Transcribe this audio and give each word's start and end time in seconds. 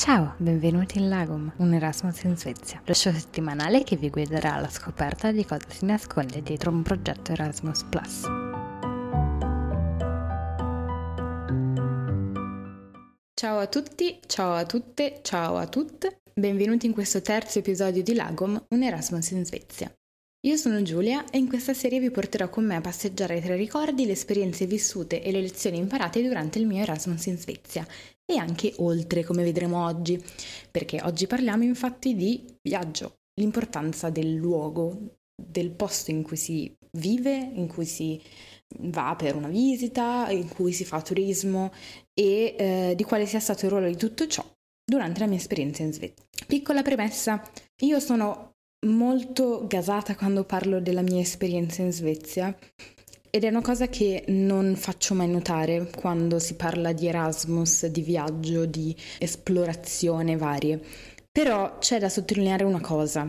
Ciao, 0.00 0.32
benvenuti 0.38 0.96
in 0.96 1.10
Lagom, 1.10 1.52
un 1.58 1.74
Erasmus 1.74 2.22
in 2.22 2.34
Svezia, 2.34 2.80
lo 2.86 2.94
show 2.94 3.12
settimanale 3.12 3.84
che 3.84 3.96
vi 3.96 4.08
guiderà 4.08 4.54
alla 4.54 4.70
scoperta 4.70 5.30
di 5.30 5.44
cosa 5.44 5.66
si 5.68 5.84
nasconde 5.84 6.40
dietro 6.40 6.70
un 6.70 6.80
progetto 6.80 7.32
Erasmus 7.32 7.82
Plus. 7.82 8.22
Ciao 13.34 13.58
a 13.58 13.66
tutti, 13.66 14.18
ciao 14.26 14.54
a 14.54 14.64
tutte, 14.64 15.20
ciao 15.20 15.58
a 15.58 15.66
tutte, 15.66 16.22
benvenuti 16.32 16.86
in 16.86 16.94
questo 16.94 17.20
terzo 17.20 17.58
episodio 17.58 18.02
di 18.02 18.14
Lagom, 18.14 18.58
un 18.70 18.82
Erasmus 18.82 19.32
in 19.32 19.44
Svezia. 19.44 19.94
Io 20.46 20.56
sono 20.56 20.80
Giulia 20.80 21.28
e 21.28 21.36
in 21.36 21.48
questa 21.48 21.74
serie 21.74 22.00
vi 22.00 22.10
porterò 22.10 22.48
con 22.48 22.64
me 22.64 22.74
a 22.74 22.80
passeggiare 22.80 23.42
tra 23.42 23.54
i 23.54 23.58
ricordi, 23.58 24.06
le 24.06 24.12
esperienze 24.12 24.64
vissute 24.64 25.22
e 25.22 25.30
le 25.32 25.42
lezioni 25.42 25.76
imparate 25.76 26.22
durante 26.22 26.58
il 26.58 26.66
mio 26.66 26.82
Erasmus 26.82 27.26
in 27.26 27.36
Svezia 27.36 27.86
e 28.24 28.38
anche 28.38 28.72
oltre, 28.78 29.22
come 29.22 29.42
vedremo 29.42 29.84
oggi, 29.84 30.18
perché 30.70 30.98
oggi 31.02 31.26
parliamo 31.26 31.64
infatti 31.64 32.16
di 32.16 32.42
viaggio, 32.62 33.18
l'importanza 33.34 34.08
del 34.08 34.32
luogo, 34.32 35.18
del 35.36 35.72
posto 35.72 36.10
in 36.10 36.22
cui 36.22 36.38
si 36.38 36.74
vive, 36.92 37.36
in 37.36 37.66
cui 37.66 37.84
si 37.84 38.18
va 38.78 39.14
per 39.18 39.36
una 39.36 39.48
visita, 39.48 40.30
in 40.30 40.48
cui 40.48 40.72
si 40.72 40.86
fa 40.86 41.02
turismo 41.02 41.70
e 42.14 42.54
eh, 42.58 42.92
di 42.96 43.04
quale 43.04 43.26
sia 43.26 43.40
stato 43.40 43.66
il 43.66 43.72
ruolo 43.72 43.88
di 43.88 43.96
tutto 43.96 44.26
ciò 44.26 44.42
durante 44.82 45.20
la 45.20 45.26
mia 45.26 45.36
esperienza 45.36 45.82
in 45.82 45.92
Svezia. 45.92 46.24
Piccola 46.46 46.80
premessa, 46.80 47.42
io 47.80 48.00
sono 48.00 48.49
molto 48.86 49.66
gasata 49.66 50.16
quando 50.16 50.44
parlo 50.44 50.80
della 50.80 51.02
mia 51.02 51.20
esperienza 51.20 51.82
in 51.82 51.92
Svezia 51.92 52.56
ed 53.30 53.44
è 53.44 53.48
una 53.48 53.62
cosa 53.62 53.88
che 53.88 54.24
non 54.28 54.74
faccio 54.76 55.14
mai 55.14 55.28
notare 55.28 55.90
quando 55.96 56.38
si 56.38 56.54
parla 56.54 56.92
di 56.92 57.06
Erasmus, 57.06 57.86
di 57.86 58.02
viaggio, 58.02 58.66
di 58.66 58.96
esplorazione 59.18 60.36
varie. 60.36 60.80
Però 61.30 61.78
c'è 61.78 62.00
da 62.00 62.08
sottolineare 62.08 62.64
una 62.64 62.80
cosa, 62.80 63.28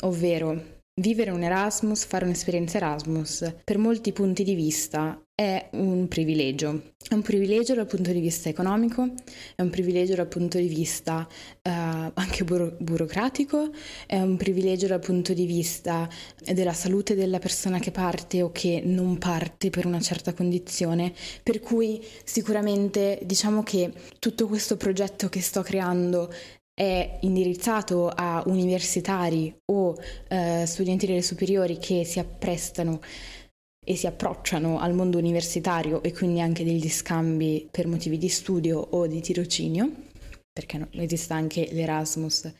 ovvero 0.00 0.80
Vivere 1.00 1.30
un 1.30 1.42
Erasmus, 1.42 2.04
fare 2.04 2.26
un'esperienza 2.26 2.76
Erasmus, 2.76 3.54
per 3.64 3.78
molti 3.78 4.12
punti 4.12 4.44
di 4.44 4.54
vista 4.54 5.18
è 5.42 5.68
un 5.72 6.06
privilegio. 6.06 6.90
È 7.08 7.14
un 7.14 7.22
privilegio 7.22 7.74
dal 7.74 7.86
punto 7.86 8.12
di 8.12 8.20
vista 8.20 8.48
economico, 8.48 9.12
è 9.56 9.62
un 9.62 9.70
privilegio 9.70 10.14
dal 10.14 10.28
punto 10.28 10.56
di 10.58 10.68
vista 10.68 11.26
uh, 11.28 11.70
anche 12.14 12.44
buro- 12.44 12.76
burocratico, 12.78 13.70
è 14.06 14.20
un 14.20 14.36
privilegio 14.36 14.86
dal 14.86 15.00
punto 15.00 15.32
di 15.32 15.44
vista 15.44 16.08
della 16.38 16.72
salute 16.72 17.16
della 17.16 17.40
persona 17.40 17.80
che 17.80 17.90
parte 17.90 18.40
o 18.40 18.52
che 18.52 18.82
non 18.84 19.18
parte 19.18 19.68
per 19.68 19.84
una 19.84 20.00
certa 20.00 20.32
condizione. 20.32 21.12
Per 21.42 21.58
cui 21.58 22.00
sicuramente 22.22 23.18
diciamo 23.24 23.64
che 23.64 23.92
tutto 24.20 24.46
questo 24.46 24.76
progetto 24.76 25.28
che 25.28 25.40
sto 25.40 25.62
creando 25.62 26.32
è 26.72 27.18
indirizzato 27.22 28.08
a 28.08 28.42
universitari 28.46 29.54
o 29.72 29.94
eh, 30.28 30.64
studenti 30.66 31.06
delle 31.06 31.20
superiori 31.20 31.78
che 31.78 32.04
si 32.04 32.18
apprestano 32.18 33.00
e 33.84 33.96
si 33.96 34.06
approcciano 34.06 34.78
al 34.78 34.94
mondo 34.94 35.18
universitario 35.18 36.02
e 36.02 36.12
quindi 36.12 36.40
anche 36.40 36.64
degli 36.64 36.88
scambi 36.88 37.68
per 37.70 37.86
motivi 37.86 38.18
di 38.18 38.28
studio 38.28 38.78
o 38.78 39.06
di 39.06 39.20
tirocinio, 39.20 39.90
perché 40.52 40.88
esiste 40.92 41.32
anche 41.32 41.68
l'Erasmus 41.72 42.52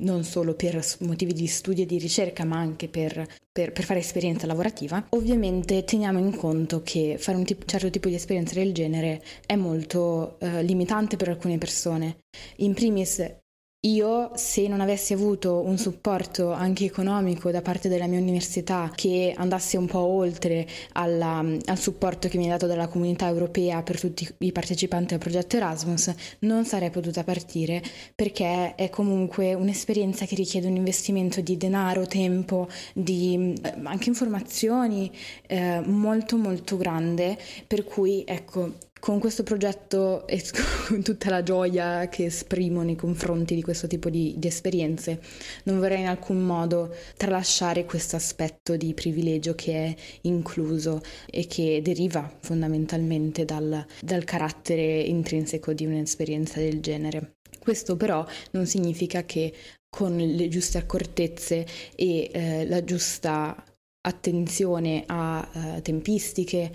non 0.00 0.24
solo 0.24 0.54
per 0.54 0.82
motivi 1.00 1.32
di 1.32 1.46
studio 1.46 1.82
e 1.82 1.86
di 1.86 1.98
ricerca, 1.98 2.44
ma 2.44 2.58
anche 2.58 2.88
per, 2.88 3.26
per, 3.50 3.72
per 3.72 3.84
fare 3.84 4.00
esperienza 4.00 4.46
lavorativa. 4.46 5.04
Ovviamente 5.10 5.84
teniamo 5.84 6.18
in 6.18 6.34
conto 6.34 6.82
che 6.82 7.16
fare 7.18 7.36
un 7.36 7.44
tipo, 7.44 7.66
certo 7.66 7.90
tipo 7.90 8.08
di 8.08 8.14
esperienza 8.14 8.54
del 8.54 8.72
genere 8.72 9.22
è 9.44 9.56
molto 9.56 10.38
eh, 10.40 10.62
limitante 10.62 11.16
per 11.16 11.28
alcune 11.28 11.58
persone. 11.58 12.20
In 12.58 12.74
primis 12.74 13.39
io, 13.82 14.32
se 14.34 14.68
non 14.68 14.82
avessi 14.82 15.14
avuto 15.14 15.62
un 15.64 15.78
supporto 15.78 16.52
anche 16.52 16.84
economico 16.84 17.50
da 17.50 17.62
parte 17.62 17.88
della 17.88 18.06
mia 18.06 18.20
università 18.20 18.90
che 18.94 19.32
andasse 19.34 19.78
un 19.78 19.86
po' 19.86 20.00
oltre 20.00 20.66
alla, 20.92 21.38
al 21.38 21.78
supporto 21.78 22.28
che 22.28 22.36
mi 22.36 22.44
è 22.44 22.48
dato 22.50 22.66
dalla 22.66 22.88
comunità 22.88 23.26
europea 23.26 23.82
per 23.82 23.98
tutti 23.98 24.28
i 24.40 24.52
partecipanti 24.52 25.14
al 25.14 25.20
progetto 25.20 25.56
Erasmus, 25.56 26.12
non 26.40 26.66
sarei 26.66 26.90
potuta 26.90 27.24
partire 27.24 27.82
perché 28.14 28.74
è 28.74 28.90
comunque 28.90 29.54
un'esperienza 29.54 30.26
che 30.26 30.34
richiede 30.34 30.66
un 30.66 30.76
investimento 30.76 31.40
di 31.40 31.56
denaro, 31.56 32.06
tempo, 32.06 32.68
di 32.92 33.54
eh, 33.62 33.74
anche 33.84 34.10
informazioni 34.10 35.10
eh, 35.46 35.80
molto 35.86 36.36
molto 36.36 36.76
grande, 36.76 37.38
per 37.66 37.84
cui 37.84 38.24
ecco 38.26 38.74
con 39.00 39.18
questo 39.18 39.42
progetto 39.42 40.26
e 40.26 40.42
con 40.86 41.02
tutta 41.02 41.30
la 41.30 41.42
gioia 41.42 42.08
che 42.08 42.26
esprimo 42.26 42.82
nei 42.82 42.96
confronti 42.96 43.54
di 43.54 43.62
questo 43.62 43.86
tipo 43.86 44.10
di, 44.10 44.34
di 44.36 44.46
esperienze, 44.46 45.20
non 45.64 45.78
vorrei 45.78 46.00
in 46.00 46.06
alcun 46.06 46.42
modo 46.42 46.94
tralasciare 47.16 47.84
questo 47.84 48.16
aspetto 48.16 48.76
di 48.76 48.94
privilegio 48.94 49.54
che 49.54 49.72
è 49.72 49.94
incluso 50.22 51.00
e 51.28 51.46
che 51.46 51.80
deriva 51.82 52.30
fondamentalmente 52.40 53.44
dal, 53.44 53.84
dal 54.00 54.24
carattere 54.24 55.00
intrinseco 55.00 55.72
di 55.72 55.86
un'esperienza 55.86 56.60
del 56.60 56.80
genere. 56.80 57.36
Questo 57.58 57.96
però 57.96 58.24
non 58.52 58.66
significa 58.66 59.24
che 59.24 59.52
con 59.88 60.16
le 60.16 60.48
giuste 60.48 60.78
accortezze 60.78 61.66
e 61.96 62.30
eh, 62.32 62.66
la 62.66 62.84
giusta 62.84 63.64
attenzione 64.02 65.04
a 65.06 65.46
uh, 65.52 65.82
tempistiche, 65.82 66.72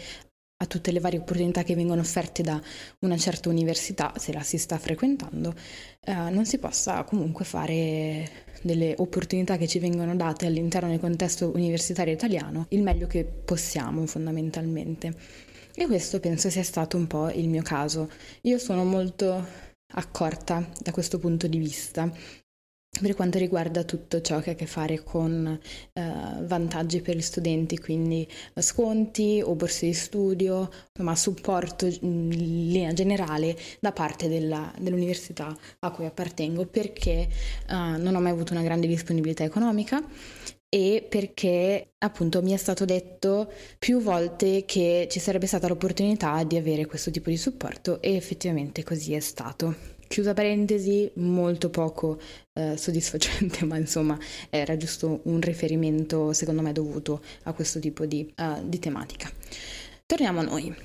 a 0.58 0.66
tutte 0.68 0.92
le 0.92 1.00
varie 1.00 1.20
opportunità 1.20 1.64
che 1.64 1.76
vengono 1.76 2.02
offerte 2.02 2.42
da 2.42 2.62
una 3.00 3.18
certa 3.18 3.50
università, 3.50 4.14
se 4.18 4.32
la 4.32 4.42
si 4.42 4.58
sta 4.58 4.78
frequentando, 4.78 5.54
eh, 6.02 6.14
non 6.14 6.46
si 6.46 6.58
possa 6.60 7.04
comunque 7.04 7.44
fare 7.44 8.44
delle 8.62 8.94
opportunità 8.98 9.58
che 9.58 9.68
ci 9.68 9.80
vengono 9.80 10.16
date 10.16 10.46
all'interno 10.46 10.90
del 10.90 11.00
contesto 11.00 11.52
universitario 11.54 12.14
italiano 12.14 12.68
il 12.70 12.82
meglio 12.82 13.08
che 13.08 13.26
possiamo 13.26 14.06
fondamentalmente. 14.06 15.14
E 15.76 15.86
questo 15.88 16.22
penso 16.22 16.50
sia 16.50 16.64
stato 16.64 16.96
un 16.96 17.06
po' 17.06 17.30
il 17.30 17.50
mio 17.50 17.62
caso. 17.62 18.10
Io 18.44 18.58
sono 18.58 18.86
molto 18.86 19.46
accorta 19.94 20.66
da 20.82 20.92
questo 20.92 21.20
punto 21.20 21.48
di 21.48 21.58
vista 21.58 22.10
per 23.02 23.14
quanto 23.14 23.38
riguarda 23.38 23.84
tutto 23.84 24.22
ciò 24.22 24.40
che 24.40 24.52
ha 24.52 24.54
a 24.54 24.56
che 24.56 24.66
fare 24.66 25.04
con 25.04 25.60
eh, 25.94 26.02
vantaggi 26.44 27.02
per 27.02 27.16
gli 27.16 27.22
studenti, 27.22 27.78
quindi 27.78 28.28
sconti 28.56 29.42
o 29.44 29.54
borse 29.56 29.88
di 29.88 29.94
studio, 29.94 30.70
ma 31.00 31.16
supporto 31.16 31.86
in 31.86 32.30
linea 32.30 32.94
generale 32.94 33.58
da 33.80 33.92
parte 33.92 34.30
della, 34.30 34.72
dell'università 34.80 35.56
a 35.80 35.92
cui 35.92 36.06
appartengo 36.06 36.66
perché 36.66 37.12
eh, 37.22 37.28
non 37.68 38.16
ho 38.16 38.22
mai 38.22 38.32
avuto 38.32 38.54
una 38.54 38.64
grande 38.64 38.88
disponibilità 38.88 39.44
economica 39.44 40.02
e 40.70 41.06
perché 41.08 41.94
appunto 42.00 42.42
mi 42.42 42.52
è 42.52 42.58
stato 42.58 42.86
detto 42.86 43.52
più 43.80 44.02
volte 44.02 44.66
che 44.66 45.08
ci 45.10 45.20
sarebbe 45.20 45.48
stata 45.48 45.68
l'opportunità 45.68 46.44
di 46.44 46.58
avere 46.58 46.86
questo 46.86 47.12
tipo 47.12 47.30
di 47.30 47.38
supporto 47.38 48.02
e 48.02 48.16
effettivamente 48.16 48.84
così 48.84 49.14
è 49.14 49.20
stato. 49.20 49.95
Chiusa 50.08 50.34
parentesi, 50.34 51.10
molto 51.16 51.70
poco 51.70 52.20
eh, 52.54 52.78
soddisfacente, 52.78 53.64
ma 53.66 53.78
insomma 53.78 54.18
era 54.50 54.78
giusto 54.78 55.22
un 55.24 55.42
riferimento 55.42 56.34
secondo 56.34 56.62
me 56.62 56.72
dovuto 56.72 57.22
a 57.44 57.54
questo 57.54 57.80
tipo 57.80 58.06
di, 58.06 58.32
uh, 58.38 58.68
di 58.68 58.80
tematica. 58.80 59.32
Torniamo 60.06 60.40
a 60.40 60.44
noi. 60.44 60.76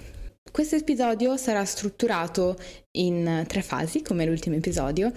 Questo 0.50 0.74
episodio 0.74 1.36
sarà 1.36 1.64
strutturato 1.64 2.58
in 2.92 3.44
tre 3.46 3.62
fasi, 3.62 4.02
come 4.02 4.24
l'ultimo 4.24 4.56
episodio. 4.56 5.12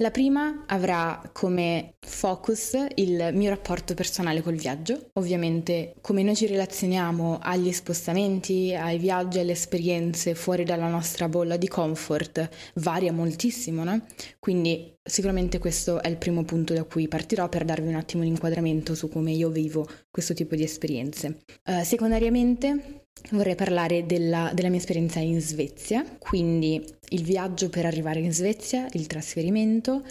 La 0.00 0.12
prima 0.12 0.62
avrà 0.66 1.20
come 1.32 1.94
focus 1.98 2.76
il 2.94 3.30
mio 3.32 3.50
rapporto 3.50 3.94
personale 3.94 4.42
col 4.42 4.54
viaggio, 4.54 5.10
ovviamente 5.14 5.94
come 6.00 6.22
noi 6.22 6.36
ci 6.36 6.46
relazioniamo 6.46 7.40
agli 7.42 7.72
spostamenti, 7.72 8.72
ai 8.74 8.98
viaggi, 8.98 9.40
alle 9.40 9.52
esperienze 9.52 10.36
fuori 10.36 10.62
dalla 10.62 10.88
nostra 10.88 11.28
bolla 11.28 11.56
di 11.56 11.66
comfort 11.66 12.48
varia 12.74 13.12
moltissimo, 13.12 13.82
no? 13.82 14.04
Quindi 14.38 14.94
sicuramente 15.02 15.58
questo 15.58 16.00
è 16.00 16.06
il 16.06 16.16
primo 16.16 16.44
punto 16.44 16.74
da 16.74 16.84
cui 16.84 17.08
partirò 17.08 17.48
per 17.48 17.64
darvi 17.64 17.88
un 17.88 17.96
attimo 17.96 18.22
inquadramento 18.22 18.94
su 18.94 19.08
come 19.08 19.32
io 19.32 19.48
vivo 19.48 19.84
questo 20.12 20.32
tipo 20.32 20.54
di 20.54 20.62
esperienze. 20.62 21.40
Uh, 21.64 21.82
secondariamente 21.82 23.06
vorrei 23.30 23.54
parlare 23.54 24.06
della, 24.06 24.50
della, 24.54 24.68
mia 24.68 24.78
esperienza 24.78 25.20
in 25.20 25.40
Svezia, 25.40 26.04
quindi 26.18 26.84
il 27.10 27.22
viaggio 27.22 27.68
per 27.68 27.86
arrivare 27.86 28.20
in 28.20 28.32
Svezia, 28.32 28.88
il 28.92 29.06
trasferimento 29.06 30.02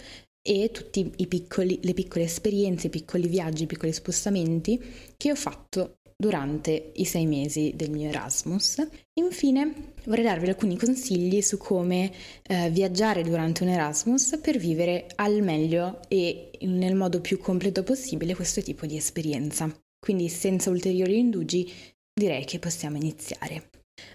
e 0.42 0.70
tutte 0.72 1.10
le 1.14 1.94
piccole 1.94 2.24
esperienze, 2.24 2.86
i 2.86 2.90
piccoli 2.90 3.28
viaggi, 3.28 3.64
i 3.64 3.66
piccoli 3.66 3.92
spostamenti 3.92 4.82
che 5.16 5.30
ho 5.30 5.34
fatto 5.34 5.98
durante 6.20 6.90
i 6.94 7.04
sei 7.04 7.26
mesi 7.26 7.72
del 7.76 7.90
mio 7.90 8.08
Erasmus. 8.08 8.84
Infine 9.20 9.92
vorrei 10.06 10.24
darvi 10.24 10.48
alcuni 10.48 10.76
consigli 10.76 11.40
su 11.42 11.58
come 11.58 12.10
eh, 12.42 12.70
viaggiare 12.70 13.22
durante 13.22 13.62
un 13.62 13.68
Erasmus 13.68 14.40
per 14.42 14.58
vivere 14.58 15.06
al 15.14 15.42
meglio 15.42 16.00
e 16.08 16.50
nel 16.62 16.96
modo 16.96 17.20
più 17.20 17.38
completo 17.38 17.84
possibile 17.84 18.34
questo 18.34 18.62
tipo 18.62 18.84
di 18.84 18.96
esperienza. 18.96 19.72
Quindi 20.00 20.28
senza 20.28 20.70
ulteriori 20.70 21.18
indugi 21.18 21.70
direi 22.18 22.44
che 22.44 22.58
possiamo 22.58 22.96
iniziare. 22.96 23.70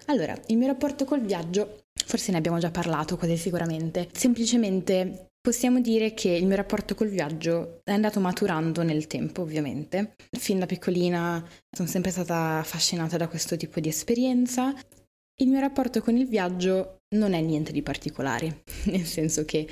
Allora, 0.05 0.39
il 0.47 0.57
mio 0.57 0.67
rapporto 0.67 1.05
col 1.05 1.21
viaggio, 1.21 1.85
forse 2.05 2.31
ne 2.31 2.38
abbiamo 2.38 2.59
già 2.59 2.69
parlato 2.69 3.17
quasi 3.17 3.38
sicuramente, 3.38 4.09
semplicemente 4.13 5.29
Possiamo 5.44 5.81
dire 5.81 6.13
che 6.13 6.29
il 6.29 6.45
mio 6.45 6.55
rapporto 6.55 6.95
col 6.95 7.09
viaggio 7.09 7.81
è 7.83 7.91
andato 7.91 8.21
maturando 8.21 8.81
nel 8.81 9.07
tempo, 9.07 9.41
ovviamente. 9.41 10.15
Fin 10.31 10.57
da 10.57 10.65
piccolina 10.65 11.45
sono 11.69 11.85
sempre 11.85 12.11
stata 12.11 12.59
affascinata 12.59 13.17
da 13.17 13.27
questo 13.27 13.57
tipo 13.57 13.81
di 13.81 13.89
esperienza. 13.89 14.73
Il 15.41 15.49
mio 15.49 15.59
rapporto 15.59 15.99
con 15.99 16.15
il 16.15 16.29
viaggio 16.29 16.99
non 17.17 17.33
è 17.33 17.41
niente 17.41 17.73
di 17.73 17.81
particolare, 17.81 18.63
nel 18.88 19.03
senso 19.03 19.44
che 19.44 19.67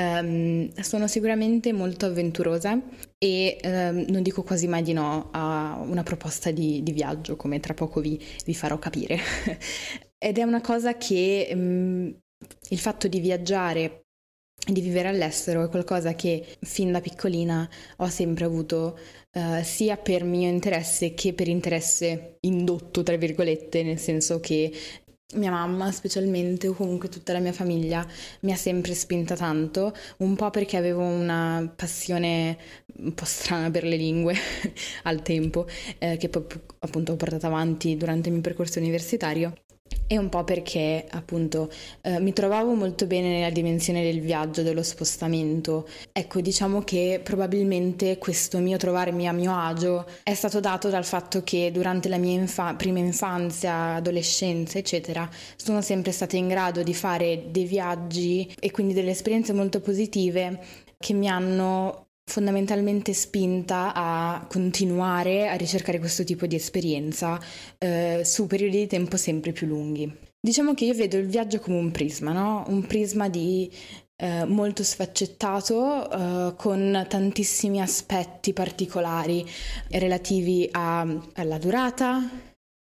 um, 0.00 0.72
sono 0.80 1.08
sicuramente 1.08 1.72
molto 1.72 2.06
avventurosa 2.06 2.80
e 3.18 3.58
um, 3.64 4.04
non 4.08 4.22
dico 4.22 4.42
quasi 4.42 4.66
mai 4.68 4.82
di 4.82 4.92
no 4.92 5.28
a 5.32 5.78
una 5.82 6.02
proposta 6.02 6.50
di, 6.50 6.82
di 6.82 6.92
viaggio, 6.92 7.36
come 7.36 7.60
tra 7.60 7.74
poco 7.74 8.00
vi, 8.00 8.22
vi 8.44 8.54
farò 8.54 8.78
capire. 8.78 9.18
Ed 10.18 10.38
è 10.38 10.42
una 10.42 10.60
cosa 10.60 10.96
che 10.96 11.48
um, 11.52 12.14
il 12.68 12.78
fatto 12.78 13.08
di 13.08 13.20
viaggiare 13.20 14.02
di 14.66 14.80
vivere 14.80 15.08
all'estero 15.08 15.64
è 15.64 15.68
qualcosa 15.68 16.14
che 16.14 16.44
fin 16.60 16.90
da 16.90 17.00
piccolina 17.00 17.68
ho 17.98 18.08
sempre 18.08 18.46
avuto 18.46 18.98
uh, 19.32 19.62
sia 19.62 19.96
per 19.96 20.24
mio 20.24 20.48
interesse 20.48 21.14
che 21.14 21.34
per 21.34 21.46
interesse 21.46 22.38
indotto, 22.40 23.02
tra 23.02 23.16
virgolette, 23.16 23.82
nel 23.82 23.98
senso 23.98 24.40
che 24.40 24.72
mia 25.34 25.50
mamma 25.50 25.90
specialmente 25.90 26.68
o 26.68 26.72
comunque 26.74 27.08
tutta 27.08 27.32
la 27.32 27.40
mia 27.40 27.52
famiglia 27.52 28.06
mi 28.40 28.52
ha 28.52 28.56
sempre 28.56 28.94
spinta 28.94 29.34
tanto, 29.34 29.92
un 30.18 30.36
po' 30.36 30.50
perché 30.50 30.76
avevo 30.76 31.02
una 31.02 31.72
passione 31.74 32.56
un 32.98 33.12
po' 33.14 33.24
strana 33.24 33.70
per 33.70 33.84
le 33.84 33.96
lingue 33.96 34.34
al 35.04 35.22
tempo, 35.22 35.66
eh, 35.98 36.16
che 36.16 36.28
poi 36.28 36.44
appunto 36.80 37.12
ho 37.12 37.16
portato 37.16 37.46
avanti 37.46 37.96
durante 37.96 38.28
il 38.28 38.34
mio 38.34 38.42
percorso 38.42 38.78
universitario 38.78 39.52
e 40.06 40.18
un 40.18 40.28
po' 40.28 40.44
perché 40.44 41.04
appunto 41.10 41.70
eh, 42.02 42.20
mi 42.20 42.32
trovavo 42.32 42.74
molto 42.74 43.06
bene 43.06 43.28
nella 43.28 43.50
dimensione 43.50 44.02
del 44.02 44.20
viaggio, 44.20 44.62
dello 44.62 44.82
spostamento. 44.82 45.88
Ecco, 46.12 46.40
diciamo 46.40 46.82
che 46.82 47.20
probabilmente 47.22 48.18
questo 48.18 48.58
mio 48.58 48.76
trovarmi 48.76 49.26
a 49.26 49.32
mio 49.32 49.56
agio 49.56 50.06
è 50.22 50.34
stato 50.34 50.60
dato 50.60 50.88
dal 50.88 51.04
fatto 51.04 51.42
che 51.42 51.70
durante 51.72 52.08
la 52.08 52.18
mia 52.18 52.38
infa- 52.38 52.74
prima 52.74 52.98
infanzia, 52.98 53.94
adolescenza, 53.94 54.78
eccetera, 54.78 55.28
sono 55.56 55.82
sempre 55.82 56.12
stata 56.12 56.36
in 56.36 56.48
grado 56.48 56.82
di 56.82 56.94
fare 56.94 57.46
dei 57.50 57.64
viaggi 57.64 58.54
e 58.60 58.70
quindi 58.70 58.94
delle 58.94 59.10
esperienze 59.10 59.52
molto 59.52 59.80
positive 59.80 60.84
che 60.98 61.12
mi 61.12 61.28
hanno 61.28 62.05
fondamentalmente 62.28 63.14
spinta 63.14 63.92
a 63.94 64.46
continuare 64.48 65.48
a 65.48 65.54
ricercare 65.54 65.98
questo 65.98 66.24
tipo 66.24 66.46
di 66.46 66.56
esperienza 66.56 67.40
eh, 67.78 68.22
su 68.24 68.46
periodi 68.46 68.78
di 68.78 68.86
tempo 68.86 69.16
sempre 69.16 69.52
più 69.52 69.66
lunghi. 69.66 70.12
Diciamo 70.38 70.74
che 70.74 70.84
io 70.84 70.94
vedo 70.94 71.16
il 71.16 71.26
viaggio 71.26 71.60
come 71.60 71.78
un 71.78 71.90
prisma, 71.90 72.32
no? 72.32 72.64
un 72.68 72.86
prisma 72.86 73.28
di 73.28 73.70
eh, 74.16 74.44
molto 74.44 74.82
sfaccettato 74.82 76.10
eh, 76.10 76.54
con 76.56 77.06
tantissimi 77.08 77.80
aspetti 77.80 78.52
particolari 78.52 79.44
relativi 79.90 80.68
a, 80.72 81.06
alla 81.34 81.58
durata, 81.58 82.28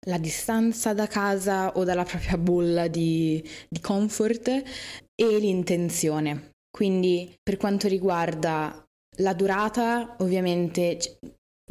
la 0.07 0.19
distanza 0.19 0.95
da 0.95 1.07
casa 1.07 1.73
o 1.73 1.85
dalla 1.85 2.05
propria 2.05 2.37
bolla 2.39 2.89
di, 2.89 3.43
di 3.69 3.81
comfort 3.81 4.49
e 4.49 5.39
l'intenzione. 5.39 6.53
Quindi 6.71 7.33
per 7.43 7.57
quanto 7.57 7.89
riguarda 7.89 8.85
la 9.17 9.35
durata, 9.35 10.17
ovviamente, 10.19 11.19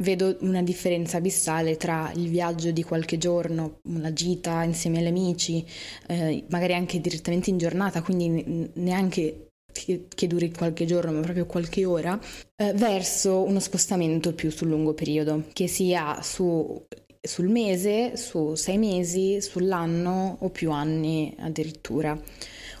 vedo 0.02 0.36
una 0.40 0.62
differenza 0.62 1.18
abissale 1.18 1.76
tra 1.76 2.10
il 2.16 2.28
viaggio 2.28 2.70
di 2.72 2.82
qualche 2.82 3.16
giorno, 3.18 3.80
una 3.84 4.12
gita 4.12 4.62
insieme 4.62 4.98
agli 4.98 5.06
amici, 5.06 5.64
eh, 6.08 6.44
magari 6.48 6.74
anche 6.74 7.00
direttamente 7.00 7.50
in 7.50 7.58
giornata, 7.58 8.02
quindi 8.02 8.70
neanche 8.74 9.48
che 9.74 10.26
duri 10.28 10.52
qualche 10.52 10.84
giorno, 10.84 11.12
ma 11.12 11.20
proprio 11.20 11.46
qualche 11.46 11.84
ora, 11.84 12.18
eh, 12.56 12.72
verso 12.74 13.42
uno 13.42 13.58
spostamento 13.58 14.32
più 14.32 14.50
sul 14.50 14.68
lungo 14.68 14.94
periodo, 14.94 15.44
che 15.52 15.66
sia 15.66 16.22
su, 16.22 16.84
sul 17.20 17.48
mese, 17.48 18.16
su 18.16 18.54
sei 18.54 18.78
mesi, 18.78 19.40
sull'anno 19.40 20.38
o 20.40 20.50
più 20.50 20.70
anni 20.70 21.34
addirittura. 21.38 22.18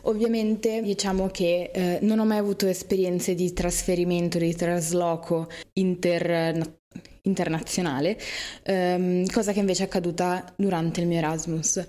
Ovviamente 0.06 0.82
diciamo 0.82 1.28
che 1.28 1.70
eh, 1.72 1.98
non 2.02 2.18
ho 2.18 2.24
mai 2.24 2.38
avuto 2.38 2.66
esperienze 2.66 3.34
di 3.34 3.52
trasferimento, 3.52 4.38
di 4.38 4.54
trasloco 4.54 5.48
inter, 5.74 6.78
internazionale, 7.22 8.18
ehm, 8.64 9.26
cosa 9.30 9.52
che 9.52 9.60
invece 9.60 9.84
è 9.84 9.86
accaduta 9.86 10.52
durante 10.56 11.00
il 11.00 11.06
mio 11.06 11.18
Erasmus. 11.18 11.86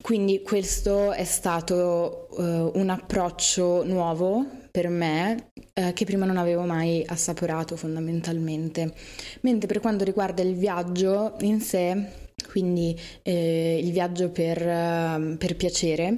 Quindi 0.00 0.42
questo 0.42 1.12
è 1.12 1.24
stato 1.24 2.28
uh, 2.30 2.78
un 2.78 2.88
approccio 2.88 3.82
nuovo 3.84 4.46
per 4.70 4.88
me 4.88 5.50
uh, 5.74 5.92
che 5.92 6.04
prima 6.04 6.24
non 6.24 6.36
avevo 6.36 6.62
mai 6.62 7.04
assaporato 7.04 7.76
fondamentalmente. 7.76 8.94
Mentre 9.40 9.66
per 9.66 9.80
quanto 9.80 10.04
riguarda 10.04 10.40
il 10.42 10.54
viaggio 10.54 11.34
in 11.40 11.60
sé, 11.60 12.00
quindi 12.48 12.96
eh, 13.22 13.80
il 13.82 13.90
viaggio 13.90 14.30
per, 14.30 14.58
uh, 14.58 15.36
per 15.36 15.56
piacere, 15.56 16.16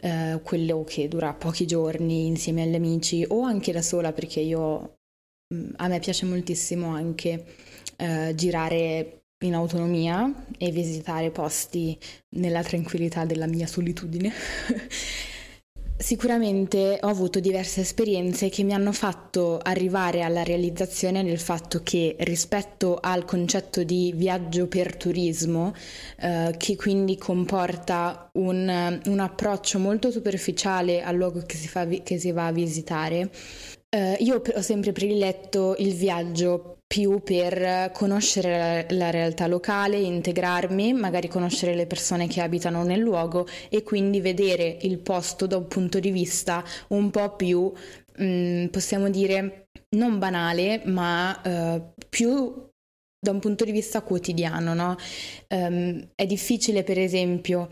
eh, 0.00 0.40
quello 0.42 0.84
che 0.84 1.08
dura 1.08 1.32
pochi 1.34 1.66
giorni 1.66 2.26
insieme 2.26 2.62
agli 2.62 2.74
amici 2.74 3.24
o 3.28 3.42
anche 3.42 3.72
da 3.72 3.82
sola 3.82 4.12
perché 4.12 4.40
io 4.40 4.98
mm, 5.54 5.70
a 5.76 5.88
me 5.88 5.98
piace 6.00 6.26
moltissimo 6.26 6.88
anche 6.88 7.44
eh, 7.96 8.32
girare 8.34 9.22
in 9.44 9.54
autonomia 9.54 10.46
e 10.58 10.70
visitare 10.70 11.30
posti 11.30 11.98
nella 12.36 12.62
tranquillità 12.62 13.24
della 13.24 13.46
mia 13.46 13.66
solitudine 13.66 14.32
Sicuramente 15.98 16.98
ho 17.00 17.08
avuto 17.08 17.40
diverse 17.40 17.80
esperienze 17.80 18.50
che 18.50 18.62
mi 18.62 18.74
hanno 18.74 18.92
fatto 18.92 19.58
arrivare 19.58 20.22
alla 20.22 20.42
realizzazione 20.42 21.24
del 21.24 21.38
fatto 21.38 21.80
che 21.82 22.16
rispetto 22.18 22.98
al 23.00 23.24
concetto 23.24 23.82
di 23.82 24.12
viaggio 24.14 24.66
per 24.66 24.94
turismo, 24.94 25.74
eh, 26.20 26.54
che 26.58 26.76
quindi 26.76 27.16
comporta 27.16 28.28
un, 28.34 29.00
un, 29.06 29.18
approccio 29.20 29.78
molto 29.78 30.10
superficiale 30.10 31.02
al 31.02 31.16
luogo 31.16 31.42
che 31.46 31.56
si, 31.56 31.66
fa, 31.66 31.86
che 31.86 32.18
si 32.18 32.30
va 32.30 32.48
a 32.48 32.52
visitare, 32.52 33.30
eh, 33.88 34.18
io 34.20 34.42
ho 34.54 34.60
sempre 34.60 34.92
prediletto 34.92 35.76
il 35.78 35.94
viaggio 35.94 36.75
più 36.86 37.20
per 37.22 37.90
conoscere 37.92 38.86
la, 38.88 38.96
la, 38.96 39.10
realtà 39.10 39.46
locale, 39.46 39.98
integrarmi, 39.98 40.92
magari 40.92 41.28
conoscere 41.28 41.74
le 41.74 41.86
persone 41.86 42.28
che 42.28 42.40
abitano 42.40 42.84
nel 42.84 43.00
luogo 43.00 43.46
e 43.68 43.82
quindi 43.82 44.20
vedere 44.20 44.78
il 44.82 44.98
posto 44.98 45.46
da 45.46 45.56
un 45.56 45.66
punto 45.66 45.98
di 45.98 46.10
vista 46.10 46.64
un 46.88 47.10
po' 47.10 47.34
più, 47.34 47.72
mh, 48.18 48.24
mm, 48.24 48.66
possiamo 48.66 49.10
dire, 49.10 49.68
non 49.96 50.18
banale, 50.18 50.82
ma 50.84 51.40
uh, 51.44 51.92
più 52.08 52.70
da 53.18 53.30
un 53.32 53.40
punto 53.40 53.64
di 53.64 53.72
vista 53.72 54.02
quotidiano. 54.02 54.74
No? 54.74 54.96
Um, 55.48 56.08
è 56.14 56.26
difficile, 56.26 56.84
per 56.84 56.98
esempio, 56.98 57.68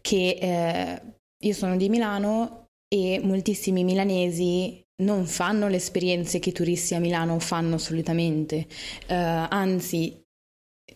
che 0.00 0.38
eh, 0.40 1.02
io 1.44 1.52
sono 1.52 1.76
di 1.76 1.88
Milano 1.88 2.68
e 2.86 3.20
moltissimi 3.22 3.82
milanesi 3.82 4.83
non 5.02 5.26
fanno 5.26 5.68
le 5.68 5.76
esperienze 5.76 6.38
che 6.38 6.50
i 6.50 6.52
turisti 6.52 6.94
a 6.94 7.00
Milano 7.00 7.38
fanno 7.38 7.78
solitamente, 7.78 8.66
uh, 9.08 9.46
anzi 9.48 10.22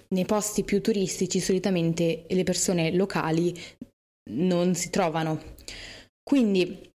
nei 0.09 0.25
posti 0.25 0.64
più 0.64 0.81
turistici 0.81 1.40
solitamente 1.40 2.26
le 2.28 2.45
persone 2.45 2.93
locali 2.93 3.55
non 4.31 4.75
si 4.75 4.90
trovano. 4.90 5.57
Quindi 6.23 6.93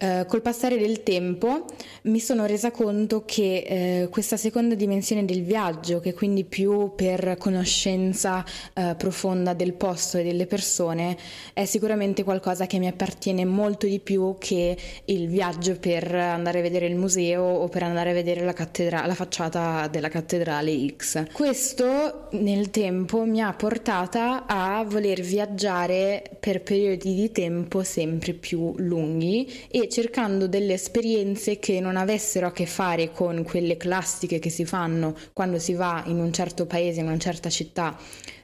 Uh, 0.00 0.26
col 0.26 0.42
passare 0.42 0.78
del 0.78 1.02
tempo 1.02 1.66
mi 2.02 2.18
sono 2.18 2.46
resa 2.46 2.70
conto 2.70 3.24
che 3.24 4.04
uh, 4.04 4.10
questa 4.10 4.36
seconda 4.36 4.74
dimensione 4.74 5.24
del 5.24 5.42
viaggio, 5.42 6.00
che 6.00 6.14
quindi 6.14 6.44
più 6.44 6.94
per 6.94 7.36
conoscenza 7.38 8.44
uh, 8.74 8.96
profonda 8.96 9.54
del 9.54 9.74
posto 9.74 10.18
e 10.18 10.24
delle 10.24 10.46
persone, 10.46 11.16
è 11.52 11.64
sicuramente 11.64 12.24
qualcosa 12.24 12.66
che 12.66 12.78
mi 12.78 12.86
appartiene 12.86 13.44
molto 13.44 13.86
di 13.86 14.00
più 14.00 14.36
che 14.38 14.76
il 15.04 15.28
viaggio 15.28 15.76
per 15.78 16.12
andare 16.14 16.58
a 16.58 16.62
vedere 16.62 16.86
il 16.86 16.96
museo 16.96 17.42
o 17.42 17.68
per 17.68 17.82
andare 17.82 18.10
a 18.10 18.14
vedere 18.14 18.44
la, 18.44 18.52
cattedra- 18.52 19.06
la 19.06 19.14
facciata 19.14 19.86
della 19.88 20.08
cattedrale 20.08 20.94
X. 20.96 21.32
Questo 21.32 22.28
nel 22.32 22.70
tempo 22.70 23.24
mi 23.24 23.40
ha 23.40 23.52
portata 23.52 24.46
a 24.46 24.84
voler 24.84 25.20
viaggiare 25.20 26.22
per 26.40 26.62
periodi 26.62 27.14
di 27.14 27.30
tempo 27.30 27.82
sempre 27.82 28.32
più 28.32 28.72
lunghi 28.76 29.50
e 29.74 29.88
cercando 29.88 30.46
delle 30.46 30.74
esperienze 30.74 31.58
che 31.58 31.80
non 31.80 31.96
avessero 31.96 32.46
a 32.46 32.52
che 32.52 32.64
fare 32.64 33.10
con 33.10 33.42
quelle 33.42 33.76
classiche 33.76 34.38
che 34.38 34.48
si 34.48 34.64
fanno 34.64 35.16
quando 35.32 35.58
si 35.58 35.74
va 35.74 36.04
in 36.06 36.20
un 36.20 36.32
certo 36.32 36.64
paese, 36.64 37.00
in 37.00 37.06
una 37.06 37.18
certa 37.18 37.50
città, 37.50 37.98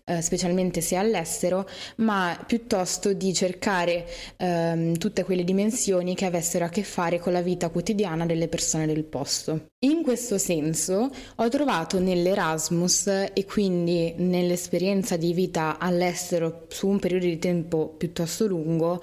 eh, 0.07 0.23
specialmente 0.23 0.81
se 0.81 0.97
all'estero, 0.97 1.69
ma 1.99 2.37
piuttosto 2.45 3.13
di 3.13 3.33
cercare 3.33 4.09
ehm, 4.39 4.99
tutte 4.99 5.23
quelle 5.23 5.45
dimensioni 5.45 6.17
che 6.17 6.25
avessero 6.25 6.65
a 6.65 6.69
che 6.69 6.83
fare 6.83 7.21
con 7.21 7.33
la 7.33 7.43
vita 7.43 7.69
quotidiana 7.69 8.27
delle 8.27 8.49
persone 8.49 8.87
del 8.87 9.05
posto. 9.05 9.69
In 9.85 10.03
questo 10.03 10.37
senso 10.37 11.11
ho 11.37 11.49
trovato 11.49 12.01
nell'Erasmus 12.01 13.07
e 13.07 13.45
quindi 13.47 14.15
nell'esperienza 14.17 15.17
di 15.17 15.33
vita 15.33 15.79
all'estero 15.79 16.67
su 16.67 16.89
un 16.89 16.99
periodo 16.99 17.27
di 17.27 17.39
tempo 17.39 17.87
piuttosto 17.87 18.49
lungo 18.49 19.01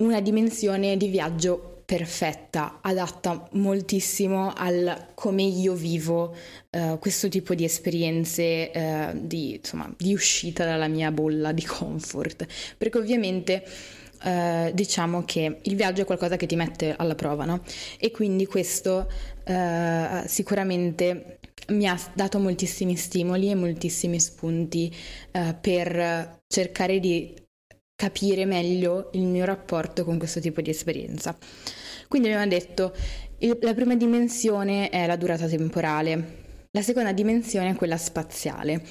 una 0.00 0.20
dimensione 0.20 0.96
di 0.96 1.08
viaggio 1.08 1.82
perfetta, 1.84 2.80
adatta 2.82 3.48
moltissimo 3.52 4.52
al 4.54 5.08
come 5.14 5.42
io 5.42 5.72
vivo 5.72 6.36
uh, 6.70 6.98
questo 6.98 7.28
tipo 7.28 7.54
di 7.54 7.64
esperienze 7.64 8.70
uh, 8.74 9.18
di, 9.20 9.54
insomma, 9.54 9.92
di 9.96 10.12
uscita 10.12 10.64
dalla 10.64 10.86
mia 10.86 11.10
bolla 11.10 11.52
di 11.52 11.64
comfort, 11.64 12.46
perché 12.76 12.98
ovviamente 12.98 13.64
Uh, 14.20 14.72
diciamo 14.74 15.22
che 15.24 15.60
il 15.62 15.76
viaggio 15.76 16.02
è 16.02 16.04
qualcosa 16.04 16.34
che 16.34 16.46
ti 16.46 16.56
mette 16.56 16.92
alla 16.96 17.14
prova, 17.14 17.44
no? 17.44 17.62
E 18.00 18.10
quindi 18.10 18.46
questo 18.46 19.08
sicuramente 20.26 21.38
mi 21.68 21.86
ha 21.86 21.96
dato 22.14 22.40
moltissimi 22.40 22.96
stimoli 22.96 23.48
e 23.48 23.54
moltissimi 23.54 24.18
spunti 24.18 24.92
per 25.60 26.40
cercare 26.48 26.98
di 26.98 27.32
capire 28.00 28.44
meglio 28.44 29.10
il 29.14 29.24
mio 29.24 29.44
rapporto 29.44 30.04
con 30.04 30.18
questo 30.18 30.38
tipo 30.38 30.60
di 30.60 30.70
esperienza. 30.70 31.36
Quindi 32.06 32.28
abbiamo 32.28 32.48
detto, 32.48 32.94
la 33.60 33.74
prima 33.74 33.96
dimensione 33.96 34.88
è 34.88 35.04
la 35.04 35.16
durata 35.16 35.48
temporale, 35.48 36.68
la 36.70 36.82
seconda 36.82 37.10
dimensione 37.10 37.70
è 37.70 37.74
quella 37.74 37.96
spaziale, 37.96 38.84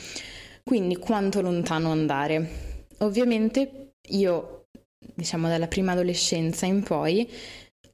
quindi 0.62 0.98
quanto 0.98 1.40
lontano 1.40 1.90
andare. 1.90 2.86
Ovviamente 2.98 3.94
io, 4.10 4.66
diciamo 5.16 5.48
dalla 5.48 5.68
prima 5.68 5.94
adolescenza 5.94 6.66
in 6.66 6.84
poi, 6.84 7.30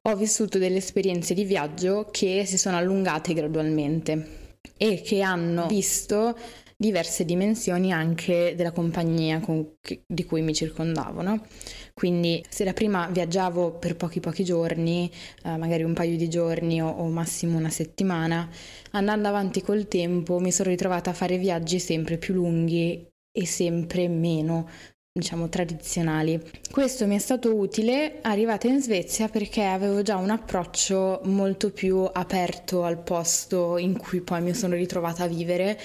ho 0.05 0.15
vissuto 0.15 0.57
delle 0.57 0.77
esperienze 0.77 1.35
di 1.35 1.43
viaggio 1.43 2.07
che 2.09 2.43
si 2.45 2.57
sono 2.57 2.77
allungate 2.77 3.35
gradualmente 3.35 4.57
e 4.77 5.01
che 5.01 5.21
hanno 5.21 5.67
visto 5.67 6.35
diverse 6.83 7.23
dimensioni 7.23 7.93
anche 7.93 8.55
della 8.57 8.73
compagnia 8.73 9.39
con, 9.39 9.75
di 10.05 10.25
cui 10.25 10.41
mi 10.41 10.53
circondavo. 10.53 11.21
No? 11.21 11.45
Quindi 11.93 12.43
se 12.49 12.65
da 12.65 12.73
prima 12.73 13.07
viaggiavo 13.07 13.71
per 13.71 13.95
pochi 13.95 14.19
pochi 14.19 14.43
giorni, 14.43 15.09
eh, 15.43 15.55
magari 15.55 15.83
un 15.83 15.93
paio 15.93 16.17
di 16.17 16.27
giorni 16.27 16.81
o, 16.81 16.89
o 16.89 17.07
massimo 17.07 17.57
una 17.57 17.69
settimana, 17.69 18.49
andando 18.91 19.29
avanti 19.29 19.61
col 19.61 19.87
tempo 19.87 20.39
mi 20.39 20.51
sono 20.51 20.69
ritrovata 20.69 21.11
a 21.11 21.13
fare 21.13 21.37
viaggi 21.37 21.79
sempre 21.79 22.17
più 22.17 22.33
lunghi 22.33 23.07
e 23.31 23.45
sempre 23.45 24.09
meno 24.09 24.67
diciamo 25.15 25.47
tradizionali. 25.47 26.41
Questo 26.71 27.05
mi 27.05 27.15
è 27.15 27.19
stato 27.19 27.53
utile 27.55 28.17
arrivata 28.23 28.67
in 28.67 28.81
Svezia 28.81 29.27
perché 29.27 29.63
avevo 29.63 30.01
già 30.01 30.15
un 30.15 30.31
approccio 30.31 31.21
molto 31.25 31.69
più 31.69 32.09
aperto 32.11 32.83
al 32.83 32.97
posto 32.97 33.77
in 33.77 33.95
cui 33.95 34.21
poi 34.21 34.41
mi 34.41 34.55
sono 34.55 34.73
ritrovata 34.73 35.25
a 35.25 35.27
vivere 35.27 35.79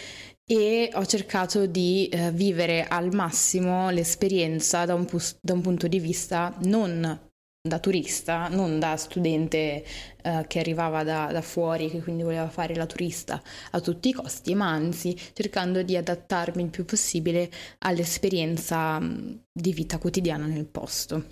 e 0.51 0.91
ho 0.95 1.05
cercato 1.05 1.67
di 1.67 2.09
eh, 2.09 2.33
vivere 2.33 2.87
al 2.89 3.15
massimo 3.15 3.91
l'esperienza 3.91 4.87
da 4.87 4.95
un, 4.95 5.05
pu- 5.05 5.37
da 5.43 5.53
un, 5.53 5.61
punto 5.61 5.87
di 5.89 6.01
vista 6.01 6.57
non 6.61 7.21
da 7.61 7.79
turista, 7.81 8.49
non 8.49 8.79
da 8.79 8.97
studente 8.97 9.85
eh, 10.23 10.45
che 10.49 10.59
arrivava 10.59 11.05
da, 11.05 11.29
da 11.31 11.43
fuori, 11.43 11.91
che 11.91 12.01
quindi 12.01 12.23
voleva 12.23 12.49
fare 12.49 12.75
la 12.75 12.87
turista 12.87 13.43
a 13.73 13.81
tutti 13.81 14.09
i 14.09 14.15
costi, 14.15 14.55
ma 14.55 14.71
anzi 14.71 15.15
cercando 15.35 15.83
di 15.83 15.99
adattarmi 15.99 16.63
il 16.63 16.71
più 16.71 16.87
possibile 16.87 17.51
all'esperienza 17.81 18.99
mm, 18.99 19.35
di 19.53 19.73
vita 19.75 19.99
quotidiana 19.99 20.47
nel 20.47 20.65
posto. 20.65 21.27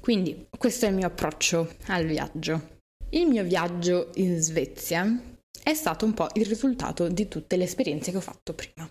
Quindi 0.00 0.48
questo 0.58 0.86
è 0.86 0.88
il 0.88 0.96
mio 0.96 1.06
approccio 1.06 1.72
al 1.86 2.04
viaggio. 2.04 2.80
Il 3.10 3.28
mio 3.28 3.44
viaggio 3.44 4.10
in 4.14 4.40
Svezia 4.40 5.36
è 5.68 5.74
stato 5.74 6.06
un 6.06 6.14
po' 6.14 6.28
il 6.34 6.46
risultato 6.46 7.08
di 7.08 7.28
tutte 7.28 7.56
le 7.56 7.64
esperienze 7.64 8.10
che 8.10 8.16
ho 8.16 8.22
fatto 8.22 8.54
prima. 8.54 8.88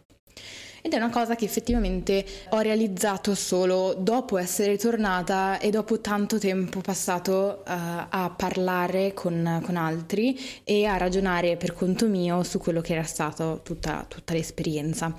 Ed 0.83 0.93
è 0.93 0.97
una 0.97 1.09
cosa 1.09 1.35
che 1.35 1.43
effettivamente 1.43 2.23
ho 2.49 2.59
realizzato 2.59 3.33
solo 3.33 3.95
dopo 3.97 4.37
essere 4.37 4.77
tornata 4.77 5.59
e 5.59 5.71
dopo 5.71 5.99
tanto 5.99 6.37
tempo 6.37 6.79
passato 6.79 7.63
uh, 7.65 7.71
a 8.09 8.33
parlare 8.37 9.13
con, 9.13 9.59
con, 9.65 9.75
altri 9.75 10.39
e 10.63 10.85
a 10.85 10.97
ragionare 10.97 11.57
per 11.57 11.73
conto 11.73 12.07
mio 12.07 12.43
su 12.43 12.59
quello 12.59 12.79
che 12.79 12.93
era 12.93 13.03
stata 13.03 13.57
tutta, 13.57 14.05
tutta 14.07 14.33
l'esperienza. 14.33 15.13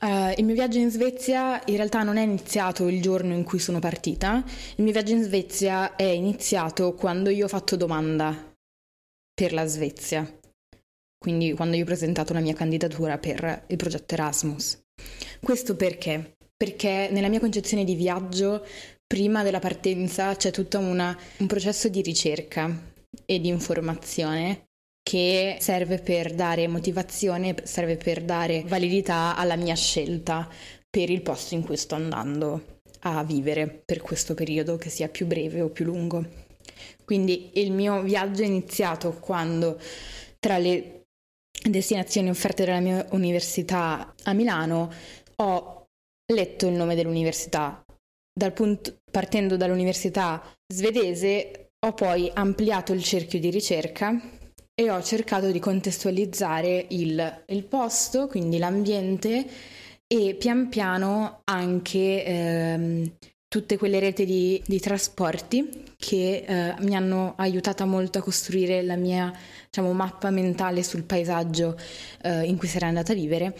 Uh, 0.00 0.32
il 0.36 0.44
mio 0.44 0.54
viaggio 0.54 0.78
in 0.78 0.90
Svezia 0.90 1.60
in 1.66 1.76
realtà 1.76 2.02
non 2.02 2.16
è 2.16 2.22
iniziato 2.22 2.88
il 2.88 3.02
giorno 3.02 3.34
in 3.34 3.42
cui 3.42 3.58
sono 3.58 3.80
partita, 3.80 4.42
il 4.76 4.84
mio 4.84 4.92
viaggio 4.92 5.12
in 5.12 5.22
Svezia 5.24 5.96
è 5.96 6.04
iniziato 6.04 6.94
quando 6.94 7.28
io 7.28 7.44
ho 7.44 7.48
fatto 7.48 7.76
domanda 7.76 8.49
per 9.40 9.54
la 9.54 9.64
Svezia, 9.64 10.30
quindi 11.16 11.54
quando 11.54 11.74
io 11.74 11.84
ho 11.84 11.86
presentato 11.86 12.34
la 12.34 12.40
mia 12.40 12.52
candidatura 12.52 13.16
per 13.16 13.64
il 13.68 13.76
progetto 13.76 14.12
Erasmus. 14.12 14.82
Questo 15.40 15.76
perché? 15.76 16.34
Perché 16.54 17.08
nella 17.10 17.30
mia 17.30 17.40
concezione 17.40 17.84
di 17.84 17.94
viaggio, 17.94 18.62
prima 19.06 19.42
della 19.42 19.58
partenza, 19.58 20.36
c'è 20.36 20.50
tutto 20.50 20.78
una, 20.78 21.18
un 21.38 21.46
processo 21.46 21.88
di 21.88 22.02
ricerca 22.02 22.92
e 23.24 23.40
di 23.40 23.48
informazione 23.48 24.66
che 25.02 25.56
serve 25.58 26.00
per 26.00 26.34
dare 26.34 26.68
motivazione, 26.68 27.54
serve 27.62 27.96
per 27.96 28.22
dare 28.22 28.62
validità 28.66 29.36
alla 29.36 29.56
mia 29.56 29.74
scelta 29.74 30.46
per 30.90 31.08
il 31.08 31.22
posto 31.22 31.54
in 31.54 31.64
cui 31.64 31.78
sto 31.78 31.94
andando 31.94 32.80
a 33.04 33.24
vivere 33.24 33.80
per 33.86 34.02
questo 34.02 34.34
periodo, 34.34 34.76
che 34.76 34.90
sia 34.90 35.08
più 35.08 35.24
breve 35.24 35.62
o 35.62 35.70
più 35.70 35.86
lungo. 35.86 36.49
Quindi 37.04 37.50
il 37.54 37.72
mio 37.72 38.02
viaggio 38.02 38.42
è 38.42 38.46
iniziato 38.46 39.12
quando 39.18 39.78
tra 40.38 40.58
le 40.58 41.02
destinazioni 41.62 42.30
offerte 42.30 42.64
dalla 42.64 42.80
mia 42.80 43.06
università 43.10 44.14
a 44.24 44.32
Milano 44.32 44.92
ho 45.36 45.86
letto 46.32 46.66
il 46.66 46.74
nome 46.74 46.94
dell'università. 46.94 47.84
Dal 48.32 48.52
punto, 48.52 48.98
partendo 49.10 49.56
dall'università 49.56 50.42
svedese 50.72 51.70
ho 51.84 51.92
poi 51.94 52.30
ampliato 52.32 52.92
il 52.92 53.02
cerchio 53.02 53.40
di 53.40 53.50
ricerca 53.50 54.18
e 54.74 54.90
ho 54.90 55.02
cercato 55.02 55.50
di 55.50 55.58
contestualizzare 55.58 56.86
il, 56.90 57.42
il 57.46 57.64
posto, 57.64 58.28
quindi 58.28 58.58
l'ambiente 58.58 59.46
e 60.06 60.34
pian 60.34 60.68
piano 60.68 61.40
anche 61.44 62.24
ehm, 62.24 63.12
tutte 63.50 63.76
quelle 63.76 63.98
reti 63.98 64.24
di, 64.24 64.62
di 64.64 64.78
trasporti 64.78 65.92
che 65.96 66.44
eh, 66.46 66.74
mi 66.82 66.94
hanno 66.94 67.34
aiutata 67.36 67.84
molto 67.84 68.18
a 68.18 68.22
costruire 68.22 68.80
la 68.80 68.94
mia 68.94 69.32
diciamo, 69.64 69.92
mappa 69.92 70.30
mentale 70.30 70.84
sul 70.84 71.02
paesaggio 71.02 71.76
eh, 72.22 72.44
in 72.44 72.56
cui 72.56 72.68
sarei 72.68 72.90
andata 72.90 73.10
a 73.10 73.16
vivere 73.16 73.56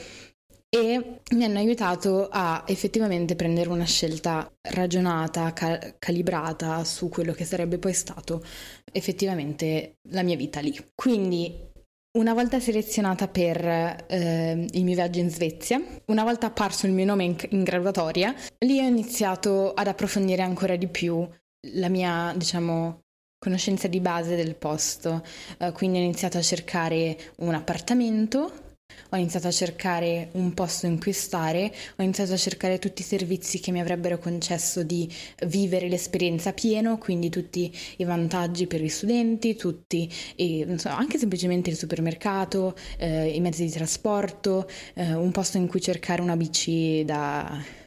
e 0.69 1.21
mi 1.33 1.43
hanno 1.43 1.59
aiutato 1.59 2.29
a 2.31 2.63
effettivamente 2.69 3.35
prendere 3.35 3.69
una 3.69 3.85
scelta 3.85 4.49
ragionata, 4.61 5.53
cal- 5.53 5.97
calibrata 5.99 6.85
su 6.85 7.09
quello 7.09 7.33
che 7.33 7.45
sarebbe 7.45 7.79
poi 7.79 7.93
stato 7.93 8.45
effettivamente 8.93 9.97
la 10.11 10.23
mia 10.23 10.37
vita 10.37 10.61
lì. 10.61 10.73
Quindi 10.95 11.70
una 12.13 12.35
volta 12.35 12.59
selezionata 12.59 13.29
per 13.29 13.65
eh, 13.65 14.67
il 14.73 14.85
mio 14.85 14.95
viaggio 14.95 15.21
in 15.21 15.31
Svezia, 15.31 15.81
una 16.07 16.25
volta 16.25 16.47
apparso 16.47 16.87
il 16.87 16.93
mio 16.93 17.05
nome 17.05 17.25
in, 17.25 17.37
in, 17.51 17.63
graduatoria, 17.63 18.35
lì 18.59 18.81
ho 18.81 18.87
iniziato 18.87 19.73
ad 19.73 19.87
approfondire 19.87 20.43
ancora 20.43 20.75
di 20.75 20.89
più 20.89 21.27
la 21.75 21.89
mia, 21.89 22.33
diciamo, 22.35 23.03
conoscenza 23.39 23.87
di 23.87 24.01
base 24.01 24.35
del 24.35 24.57
posto. 24.57 25.25
Uh, 25.59 25.73
quindi 25.73 25.99
ho 25.99 26.03
iniziato 26.03 26.39
a 26.39 26.43
cercare 26.43 27.17
un 27.39 27.55
appartamento 27.55 28.70
ho 29.11 29.17
iniziato 29.17 29.49
a 29.49 29.51
cercare 29.51 30.29
un 30.33 30.55
posto 30.55 30.87
in 30.87 30.99
cui 30.99 31.13
stare, 31.13 31.73
ho 31.97 32.03
iniziato 32.03 32.33
a 32.33 32.37
cercare 32.37 32.79
tutti 32.79 33.03
i 33.03 33.05
servizi 33.05 33.61
che 33.61 33.73
mi 33.73 33.81
avrebbero 33.81 34.19
concesso 34.19 34.83
di 34.83 35.11
vivere 35.47 35.89
l'esperienza 35.89 36.53
pieno, 36.53 36.99
quindi 36.99 37.29
tutti 37.29 37.73
i 37.97 38.05
vantaggi 38.05 38.67
per 38.67 38.81
gli 38.81 38.89
studenti, 38.89 39.57
tutti, 39.57 40.11
i, 40.37 40.67
so, 40.77 40.89
anche 40.89 41.19
semplicemente 41.19 41.71
il 41.71 41.77
supermercato, 41.77 42.75
eh, 42.99 43.29
i 43.29 43.41
mezzi 43.41 43.65
di 43.65 43.71
trasporto, 43.71 44.69
eh, 44.95 45.15
un 45.15 45.31
posto 45.31 45.57
in 45.57 45.67
cui 45.67 45.81
cercare 45.81 46.23
una 46.23 46.37
bici 46.37 47.05
da 47.05 47.79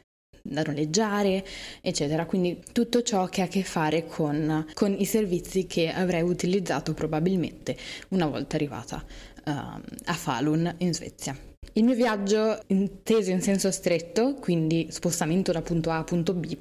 da 0.45 0.61
noleggiare, 0.61 1.45
eccetera. 1.81 2.25
Quindi 2.25 2.61
tutto 2.73 3.01
ciò 3.01 3.27
che 3.27 3.41
ha 3.41 3.45
a 3.45 3.47
che 3.47 3.63
fare 3.63 4.05
con, 4.05 4.65
con 4.73 4.93
i 4.97 5.05
servizi 5.05 5.65
che 5.65 5.89
avrei 5.89 6.21
utilizzato 6.21 6.93
probabilmente 6.93 7.77
una 8.09 8.27
volta 8.27 8.57
arrivata 8.57 9.03
uh, 9.45 9.51
a 9.51 10.13
Falun 10.13 10.73
in 10.79 10.93
Svezia. 10.93 11.35
Il 11.73 11.83
mio 11.83 11.95
viaggio 11.95 12.59
inteso 12.67 13.31
in 13.31 13.41
senso 13.41 13.71
stretto, 13.71 14.35
quindi 14.35 14.87
spostamento 14.91 15.51
da 15.51 15.61
punto 15.61 15.89
A 15.89 15.97
a 15.97 16.03
punto 16.03 16.33
B, 16.33 16.57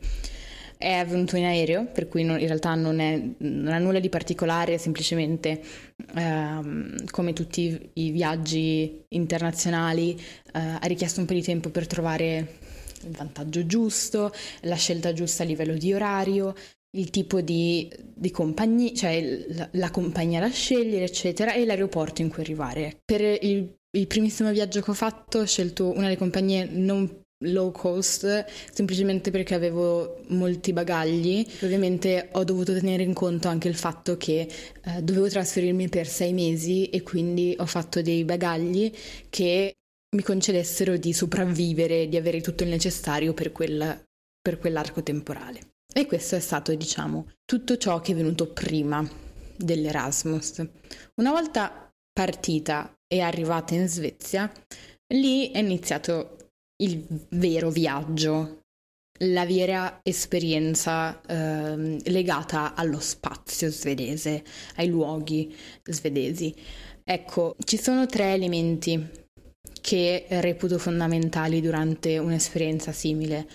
è 0.82 0.94
avvenuto 0.94 1.36
in 1.36 1.44
aereo, 1.44 1.86
per 1.86 2.08
cui 2.08 2.24
non, 2.24 2.40
in 2.40 2.46
realtà 2.46 2.74
non, 2.74 2.98
è, 2.98 3.20
non, 3.38 3.72
ha 3.72 3.78
nulla 3.78 4.00
di 4.00 4.08
particolare, 4.08 4.78
semplicemente 4.78 5.62
ehm, 6.14 7.08
come 7.10 7.32
tutti 7.32 7.90
i 7.94 8.10
viaggi 8.10 9.04
internazionali 9.10 10.18
eh, 10.52 10.58
ha 10.80 10.86
richiesto 10.86 11.20
un 11.20 11.26
po' 11.26 11.34
di 11.34 11.42
tempo 11.42 11.70
per 11.70 11.86
trovare 11.86 12.58
il 13.04 13.16
vantaggio 13.16 13.64
giusto, 13.64 14.32
la 14.62 14.76
scelta 14.76 15.12
giusta 15.12 15.44
a 15.44 15.46
livello 15.46 15.74
di 15.74 15.92
orario, 15.92 16.54
il 16.94 17.10
tipo 17.10 17.40
di, 17.40 17.90
di 18.14 18.30
compagnia, 18.30 18.92
cioè 18.92 19.46
la, 19.48 19.68
la, 19.72 19.90
compagnia 19.90 20.40
da 20.40 20.50
scegliere, 20.50 21.04
eccetera, 21.04 21.54
e 21.54 21.64
l'aeroporto 21.64 22.22
in 22.22 22.28
cui 22.28 22.42
arrivare. 22.42 22.98
Per 23.04 23.20
il, 23.20 23.74
il, 23.90 24.06
primissimo 24.06 24.50
viaggio 24.50 24.80
che 24.80 24.90
ho 24.90 24.94
fatto 24.94 25.38
ho 25.38 25.46
scelto 25.46 25.90
una 25.90 26.02
delle 26.02 26.18
compagnie 26.18 26.66
non 26.70 27.20
low 27.44 27.72
cost 27.72 28.44
semplicemente 28.72 29.30
perché 29.30 29.54
avevo 29.54 30.20
molti 30.28 30.72
bagagli. 30.72 31.44
Ovviamente 31.62 32.28
ho 32.32 32.44
dovuto 32.44 32.72
tenere 32.72 33.02
in 33.02 33.14
conto 33.14 33.48
anche 33.48 33.68
il 33.68 33.74
fatto 33.74 34.16
che 34.16 34.48
eh, 34.84 35.02
dovevo 35.02 35.28
trasferirmi 35.28 35.88
per 35.88 36.06
sei 36.06 36.32
mesi 36.32 36.88
e 36.90 37.02
quindi 37.02 37.54
ho 37.58 37.66
fatto 37.66 38.02
dei 38.02 38.24
bagagli 38.24 38.92
che 39.28 39.74
mi 40.14 40.22
concedessero 40.22 40.96
di 40.96 41.12
sopravvivere, 41.12 42.06
di 42.06 42.16
avere 42.16 42.40
tutto 42.42 42.64
il 42.64 42.68
necessario 42.68 43.32
per, 43.32 43.50
quel, 43.50 44.04
per 44.40 44.58
quell'arco 44.58 45.02
temporale. 45.02 45.71
E 45.94 46.06
questo 46.06 46.36
è 46.36 46.40
stato, 46.40 46.74
diciamo, 46.74 47.28
tutto 47.44 47.76
ciò 47.76 48.00
che 48.00 48.12
è 48.12 48.14
venuto 48.14 48.50
prima 48.52 49.06
dell'Erasmus. 49.56 50.66
Una 51.16 51.30
volta 51.30 51.90
partita 52.12 52.94
e 53.06 53.20
arrivata 53.20 53.74
in 53.74 53.88
Svezia, 53.88 54.50
lì 55.14 55.50
è 55.50 55.58
iniziato 55.58 56.36
il 56.82 57.04
vero 57.30 57.70
viaggio, 57.70 58.60
la 59.24 59.44
vera 59.44 60.00
esperienza 60.02 61.20
eh, 61.20 61.98
legata 62.10 62.74
allo 62.74 62.98
spazio 62.98 63.70
svedese, 63.70 64.42
ai 64.76 64.88
luoghi 64.88 65.54
svedesi. 65.84 66.54
Ecco, 67.04 67.54
ci 67.64 67.76
sono 67.76 68.06
tre 68.06 68.32
elementi 68.32 69.20
che 69.80 70.26
reputo 70.28 70.78
fondamentali 70.78 71.60
durante 71.60 72.18
un'esperienza 72.18 72.92
simile, 72.92 73.46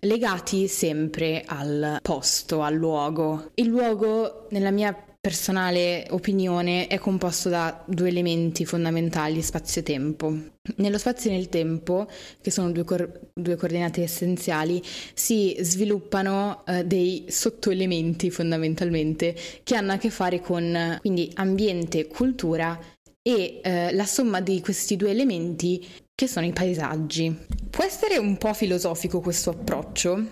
legati 0.00 0.68
sempre 0.68 1.42
al 1.46 1.98
posto, 2.02 2.62
al 2.62 2.74
luogo. 2.74 3.50
Il 3.54 3.66
luogo, 3.66 4.46
nella 4.50 4.70
mia 4.70 4.94
personale 5.20 6.06
opinione, 6.10 6.86
è 6.86 6.98
composto 6.98 7.50
da 7.50 7.84
due 7.86 8.08
elementi 8.08 8.64
fondamentali, 8.64 9.42
spazio-tempo. 9.42 10.34
Nello 10.76 10.98
spazio 10.98 11.30
e 11.30 11.34
nel 11.34 11.48
tempo, 11.50 12.08
che 12.40 12.50
sono 12.50 12.70
due, 12.70 12.84
cor- 12.84 13.30
due 13.34 13.56
coordinate 13.56 14.02
essenziali, 14.02 14.82
si 15.12 15.56
sviluppano 15.60 16.64
eh, 16.66 16.84
dei 16.86 17.26
sottoelementi 17.28 18.30
fondamentalmente 18.30 19.36
che 19.62 19.76
hanno 19.76 19.92
a 19.92 19.98
che 19.98 20.10
fare 20.10 20.40
con 20.40 20.98
quindi 21.00 21.30
ambiente, 21.34 22.06
cultura 22.06 22.78
e 23.22 23.60
eh, 23.62 23.92
la 23.92 24.06
somma 24.06 24.40
di 24.40 24.60
questi 24.60 24.96
due 24.96 25.10
elementi 25.10 25.86
che 26.20 26.28
sono 26.28 26.44
i 26.44 26.52
paesaggi. 26.52 27.34
Può 27.70 27.82
essere 27.82 28.18
un 28.18 28.36
po' 28.36 28.52
filosofico 28.52 29.20
questo 29.20 29.52
approccio, 29.52 30.22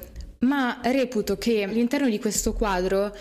ma 0.41 0.81
reputo 0.83 1.39
che 1.39 1.63
all'interno 1.63 2.11
di 2.11 2.19
questo 2.19 2.53
quadro 2.53 3.17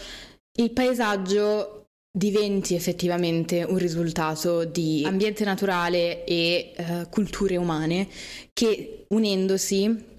il 0.59 0.71
paesaggio 0.71 1.85
diventi 2.11 2.75
effettivamente 2.75 3.63
un 3.63 3.77
risultato 3.77 4.65
di 4.65 5.05
ambiente 5.05 5.45
naturale 5.45 6.25
e 6.25 6.73
eh, 6.75 7.07
culture 7.09 7.55
umane 7.55 8.09
che 8.51 9.05
unendosi 9.11 10.16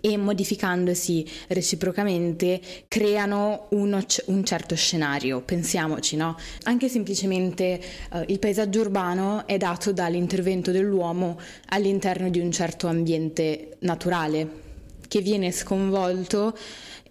e 0.00 0.16
modificandosi 0.16 1.26
reciprocamente 1.48 2.60
creano 2.86 3.66
uno, 3.70 4.00
un 4.26 4.44
certo 4.44 4.76
scenario, 4.76 5.40
pensiamoci, 5.40 6.14
no? 6.14 6.36
Anche 6.64 6.88
semplicemente 6.88 7.80
uh, 8.12 8.22
il 8.28 8.38
paesaggio 8.38 8.82
urbano 8.82 9.46
è 9.48 9.56
dato 9.56 9.92
dall'intervento 9.92 10.70
dell'uomo 10.70 11.40
all'interno 11.70 12.30
di 12.30 12.38
un 12.38 12.52
certo 12.52 12.86
ambiente 12.86 13.78
naturale 13.80 14.68
che 15.08 15.20
viene 15.22 15.50
sconvolto 15.50 16.56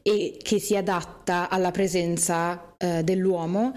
e 0.01 0.38
che 0.41 0.59
si 0.59 0.77
adatta 0.77 1.50
alla 1.50 1.71
presenza 1.71 2.75
uh, 2.77 3.03
dell'uomo 3.03 3.74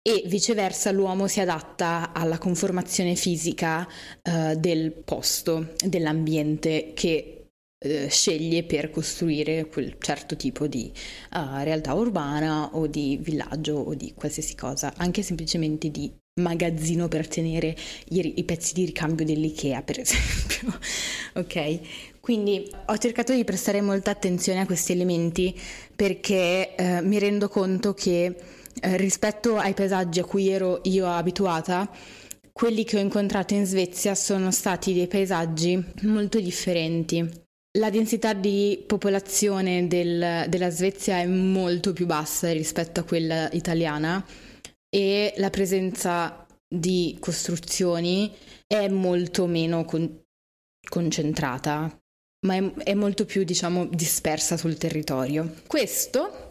e 0.00 0.22
viceversa 0.26 0.92
l'uomo 0.92 1.26
si 1.26 1.40
adatta 1.40 2.12
alla 2.12 2.38
conformazione 2.38 3.16
fisica 3.16 3.88
uh, 4.22 4.54
del 4.54 4.92
posto, 4.92 5.72
dell'ambiente 5.84 6.92
che 6.94 7.33
eh, 7.84 8.08
sceglie 8.08 8.64
per 8.64 8.90
costruire 8.90 9.66
quel 9.66 9.96
certo 9.98 10.36
tipo 10.36 10.66
di 10.66 10.90
uh, 11.32 11.62
realtà 11.62 11.92
urbana 11.92 12.70
o 12.72 12.86
di 12.86 13.18
villaggio 13.20 13.74
o 13.74 13.94
di 13.94 14.14
qualsiasi 14.14 14.54
cosa, 14.54 14.94
anche 14.96 15.22
semplicemente 15.22 15.90
di 15.90 16.10
magazzino 16.40 17.08
per 17.08 17.28
tenere 17.28 17.76
i, 18.08 18.34
i 18.36 18.44
pezzi 18.44 18.72
di 18.72 18.86
ricambio 18.86 19.26
dell'IKEA, 19.26 19.82
per 19.82 20.00
esempio. 20.00 20.78
ok? 21.34 21.78
Quindi 22.20 22.70
ho 22.86 22.96
cercato 22.96 23.34
di 23.34 23.44
prestare 23.44 23.82
molta 23.82 24.10
attenzione 24.10 24.60
a 24.60 24.66
questi 24.66 24.92
elementi 24.92 25.54
perché 25.94 26.74
eh, 26.74 27.02
mi 27.02 27.18
rendo 27.18 27.48
conto 27.48 27.92
che 27.92 28.34
eh, 28.80 28.96
rispetto 28.96 29.58
ai 29.58 29.74
paesaggi 29.74 30.20
a 30.20 30.24
cui 30.24 30.48
ero 30.48 30.80
io 30.84 31.06
abituata, 31.06 31.88
quelli 32.50 32.84
che 32.84 32.96
ho 32.96 33.00
incontrato 33.00 33.52
in 33.52 33.66
Svezia 33.66 34.14
sono 34.14 34.50
stati 34.50 34.94
dei 34.94 35.06
paesaggi 35.06 35.84
molto 36.02 36.40
differenti. 36.40 37.43
La 37.76 37.90
densità 37.90 38.34
di 38.34 38.84
popolazione 38.86 39.88
del, 39.88 40.46
della 40.48 40.70
Svezia 40.70 41.18
è 41.18 41.26
molto 41.26 41.92
più 41.92 42.06
bassa 42.06 42.52
rispetto 42.52 43.00
a 43.00 43.02
quella 43.02 43.50
italiana 43.50 44.24
e 44.88 45.34
la 45.38 45.50
presenza 45.50 46.46
di 46.68 47.16
costruzioni 47.18 48.32
è 48.64 48.86
molto 48.88 49.46
meno 49.46 49.84
con- 49.84 50.22
concentrata, 50.88 52.00
ma 52.46 52.54
è, 52.54 52.72
è, 52.74 52.94
molto 52.94 53.24
più, 53.24 53.42
diciamo, 53.42 53.86
dispersa 53.86 54.56
sul 54.56 54.76
territorio. 54.76 55.54
Questo 55.66 56.46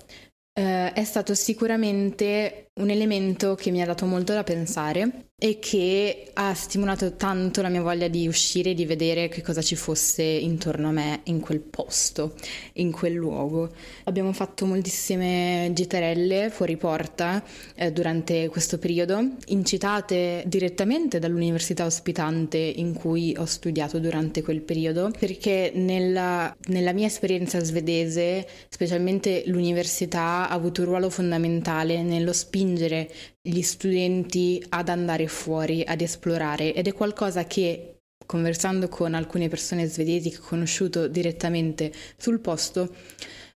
eh, 0.52 0.92
è 0.92 1.04
stato 1.06 1.36
sicuramente 1.36 2.72
un 2.76 2.90
elemento 2.90 3.54
che 3.54 3.70
mi 3.70 3.82
ha 3.82 3.86
dato 3.86 4.06
molto 4.06 4.34
da 4.34 4.44
pensare 4.44 5.28
e 5.44 5.60
che 5.60 6.30
ha 6.36 6.54
stimolato 6.54 7.18
tanto 7.18 7.62
la 7.62 7.68
mia 7.68 7.82
voglia 7.82 8.08
di 8.08 8.30
uscire 8.30 8.70
e 8.70 8.74
di 8.74 8.86
vedere 8.86 9.28
che 9.28 9.42
cosa 9.42 9.62
ci 9.62 9.76
fosse 9.76 10.24
intorno 10.24 10.88
a 10.88 10.92
me 10.92 11.20
in 11.26 11.42
quel 11.42 11.60
posto, 11.60 12.36
in 12.74 12.94
quel 12.94 13.12
luogo. 13.14 13.70
Abbiamo 14.06 14.32
fatto 14.32 14.66
moltissime 14.66 15.70
gitarelle 15.74 16.50
fuori 16.50 16.78
porta 16.78 17.44
eh, 17.76 17.92
durante 17.92 18.48
questo 18.48 18.78
periodo, 18.78 19.32
incitate 19.48 20.44
direttamente 20.48 21.20
dall'università 21.20 21.84
ospitante 21.84 22.58
in 22.58 22.94
cui 22.94 23.36
ho 23.38 23.46
studiato 23.46 24.00
durante 24.00 24.42
quel 24.44 24.62
periodo, 24.62 25.12
perché 25.20 25.74
nella, 25.76 26.56
nella 26.68 26.94
mia 26.94 27.08
esperienza 27.08 27.62
svedese, 27.62 28.48
specialmente 28.70 29.44
l'università, 29.48 30.48
ha 30.48 30.54
avuto 30.54 30.84
un 30.84 30.88
ruolo 30.88 31.10
fondamentale 31.10 32.02
nello 32.02 32.32
spingere 32.64 33.12
gli 33.42 33.62
studenti 33.62 34.64
ad 34.70 34.88
andare 34.88 35.28
fuori, 35.28 35.84
ad 35.86 36.02
esplorare. 36.02 36.74
Ed 36.74 36.88
è 36.88 36.94
qualcosa 36.94 37.46
che 37.46 37.98
conversando 38.26 38.88
con 38.88 39.14
alcune 39.14 39.50
persone 39.50 39.86
svedesi 39.86 40.30
che 40.30 40.38
ho 40.38 40.48
conosciuto 40.48 41.08
direttamente 41.08 41.92
sul 42.16 42.40
posto 42.40 42.96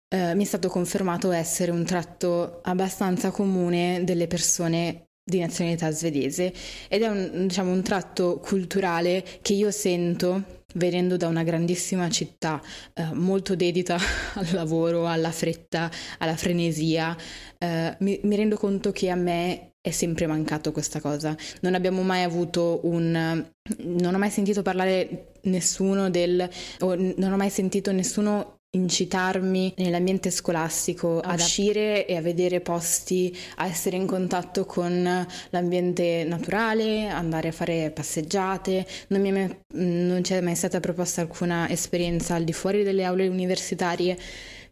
eh, 0.07 0.33
mi 0.33 0.43
è 0.43 0.47
stato 0.47 0.69
confermato 0.69 1.31
essere 1.31 1.69
un 1.71 1.83
tratto 1.85 2.61
abbastanza 2.63 3.29
comune 3.29 4.03
delle 4.03 4.25
persone 4.25 5.09
di 5.23 5.39
nazionalità 5.39 5.91
svedese. 5.91 6.51
Ed 6.87 7.03
è 7.03 7.07
un, 7.07 7.47
diciamo, 7.47 7.71
un 7.71 7.81
tratto 7.83 8.39
culturale 8.39 9.23
che 9.41 9.53
io 9.53 9.71
sento 9.71 10.63
venendo 10.75 11.17
da 11.17 11.27
una 11.27 11.43
grandissima 11.43 12.09
città 12.09 12.61
eh, 12.93 13.13
molto 13.13 13.55
dedita 13.55 13.97
al 14.35 14.47
lavoro, 14.51 15.07
alla 15.07 15.31
fretta, 15.31 15.89
alla 16.19 16.35
frenesia, 16.35 17.15
eh, 17.57 17.95
mi, 17.99 18.19
mi, 18.23 18.35
rendo 18.35 18.57
conto 18.57 18.91
che 18.91 19.09
a 19.09 19.15
me 19.15 19.71
è 19.81 19.91
sempre 19.91 20.25
mancato 20.25 20.71
questa 20.71 20.99
cosa. 20.99 21.35
Non 21.61 21.75
abbiamo 21.75 22.01
mai 22.01 22.23
avuto 22.23 22.79
un... 22.83 23.45
non 23.77 24.13
ho 24.13 24.17
mai 24.17 24.31
sentito 24.31 24.61
parlare 24.61 25.33
nessuno 25.43 26.09
del... 26.09 26.49
o 26.79 26.95
non 26.95 27.31
ho 27.31 27.37
mai 27.37 27.49
sentito 27.49 27.91
nessuno 27.91 28.54
incitarmi 28.75 29.73
nell'ambiente 29.77 30.29
scolastico 30.29 31.19
ad 31.19 31.39
uscire 31.39 32.05
e 32.05 32.15
a 32.15 32.21
vedere 32.21 32.59
posti, 32.61 33.35
a 33.55 33.67
essere 33.67 33.95
in 33.95 34.05
contatto 34.05 34.65
con 34.65 35.27
l'ambiente 35.49 36.25
naturale, 36.27 37.07
andare 37.07 37.47
a 37.47 37.51
fare 37.51 37.91
passeggiate. 37.91 38.85
Non, 39.07 39.21
mai, 39.21 39.57
non 39.73 40.21
c'è 40.21 40.41
mai 40.41 40.55
stata 40.55 40.79
proposta 40.79 41.21
alcuna 41.21 41.69
esperienza 41.69 42.35
al 42.35 42.43
di 42.43 42.53
fuori 42.53 42.83
delle 42.83 43.03
aule 43.03 43.27
universitarie, 43.27 44.17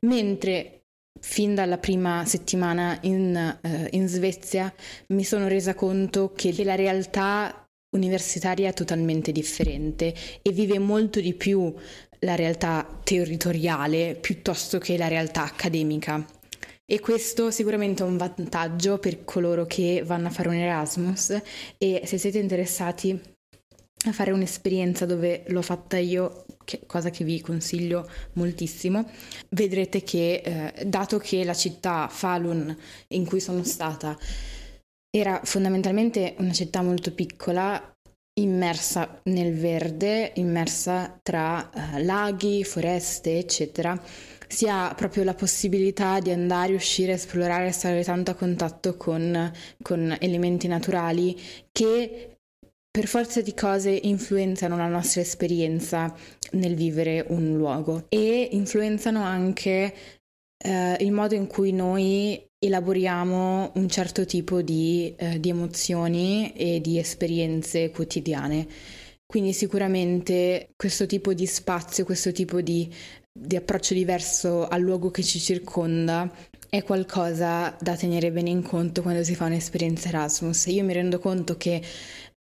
mentre 0.02 0.84
fin 1.20 1.56
dalla 1.56 1.78
prima 1.78 2.26
settimana 2.26 2.98
in, 3.02 3.36
eh, 3.62 3.88
in 3.92 4.08
Svezia 4.08 4.74
mi 5.10 5.24
sono 5.24 5.48
resa 5.48 5.74
conto 5.74 6.34
che 6.36 6.54
la 6.64 6.76
realtà 6.76 7.64
universitaria 7.96 8.70
è 8.70 8.74
totalmente 8.74 9.32
differente 9.32 10.14
e 10.42 10.52
vive 10.52 10.80
molto 10.80 11.20
di 11.22 11.34
più 11.34 11.74
la 12.24 12.36
realtà 12.36 12.88
territoriale 13.04 14.18
piuttosto 14.20 14.78
che 14.80 14.98
la 14.98 15.08
realtà 15.08 15.44
accademica. 15.44 16.26
E 16.86 17.00
questo 17.00 17.50
sicuramente 17.50 18.04
è 18.04 18.06
un 18.06 18.18
vantaggio 18.18 18.98
per 18.98 19.24
coloro 19.24 19.66
che 19.66 20.04
vanno 20.06 20.28
a 20.28 20.32
fare 20.32 20.50
un 20.50 20.56
Erasmus 20.56 21.42
e 21.78 22.02
se 22.06 22.18
siete 22.18 22.40
interessati 22.40 23.20
a 24.06 24.12
fare 24.12 24.32
un'esperienza 24.32 25.06
dove 25.06 25.44
l'ho 25.48 25.62
fatta 25.62 25.98
io, 25.98 26.46
che, 26.66 26.82
cosa 26.86 27.10
che 27.10 27.24
vi 27.24 27.40
consiglio 27.40 28.10
moltissimo, 28.34 29.10
vedrete 29.52 30.04
che 30.04 30.42
eh, 30.44 30.86
dato 30.86 31.18
che 31.20 31.46
la 31.46 31.54
città 31.54 32.10
Falun 32.10 32.76
in 33.10 33.26
cui 33.26 33.40
sono 33.40 33.64
stata 33.64 34.18
era 35.10 35.40
fondamentalmente 35.44 36.36
una 36.40 36.52
città 36.52 36.82
molto 36.82 37.14
piccola, 37.14 37.93
immersa 38.36 39.22
nel 39.24 39.54
verde, 39.54 40.32
immersa 40.36 41.20
tra 41.22 41.70
uh, 41.74 42.04
laghi, 42.04 42.64
foreste, 42.64 43.38
eccetera, 43.38 44.00
si 44.48 44.68
ha 44.68 44.94
proprio 44.96 45.24
la 45.24 45.34
possibilità 45.34 46.20
di 46.20 46.32
andare, 46.32 46.74
uscire, 46.74 47.14
esplorare, 47.14 47.72
stare 47.72 48.04
tanto 48.04 48.32
a 48.32 48.36
contatto 48.36 48.96
con, 48.98 49.52
con 49.82 50.16
elementi 50.20 50.68
naturali 50.68 51.36
che 51.72 52.38
per 52.90 53.08
forza 53.08 53.42
di 53.42 53.56
cose 53.56 53.90
influenzano 53.90 54.78
la 54.78 54.88
nostra 54.88 55.22
esperienza 55.22 56.14
nel 56.52 56.76
vivere 56.76 57.26
un 57.30 57.56
luogo 57.56 58.06
e 58.10 58.50
influenzano 58.52 59.24
anche 59.24 59.94
eh, 60.64 60.98
il 61.00 61.12
modo 61.12 61.34
in 61.34 61.48
cui 61.48 61.72
noi 61.72 62.40
elaboriamo 62.66 63.72
un 63.76 63.90
certo 63.90 64.26
tipo 64.26 64.62
di, 64.62 65.14
eh, 65.18 65.40
di 65.40 65.50
emozioni 65.50 66.54
e 66.54 66.80
di 66.82 66.98
esperienze 66.98 67.90
quotidiane. 67.92 68.68
Quindi 69.26 69.54
sicuramente 69.54 70.70
questo 70.76 71.06
tipo 71.06 71.34
di 71.34 71.46
spazio, 71.46 72.06
questo 72.06 72.32
tipo 72.32 72.62
di, 72.62 72.92
di 73.32 73.56
approccio 73.56 73.94
diverso 73.94 74.68
al 74.68 74.82
luogo 74.82 75.10
che 75.12 75.24
ci 75.24 75.40
circonda 75.40 76.32
è 76.70 76.84
qualcosa 76.84 77.76
da 77.80 77.96
tenere 77.96 78.32
bene 78.32 78.50
in 78.50 78.62
conto 78.62 79.02
quando 79.02 79.24
si 79.24 79.36
fa 79.36 79.46
un'esperienza 79.46 80.10
Erasmus. 80.10 80.68
Io 80.68 80.84
mi 80.84 80.94
rendo 80.94 81.20
conto 81.20 81.58
che 81.58 81.82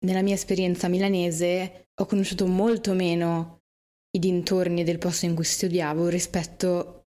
nella 0.05 0.21
mia 0.21 0.35
esperienza 0.35 0.87
milanese 0.87 1.87
ho 1.95 2.05
conosciuto 2.05 2.47
molto 2.47 2.93
meno 2.93 3.61
i 4.11 4.19
dintorni 4.19 4.83
del 4.83 4.97
posto 4.97 5.25
in 5.25 5.35
cui 5.35 5.43
studiavo 5.43 6.07
rispetto 6.07 7.02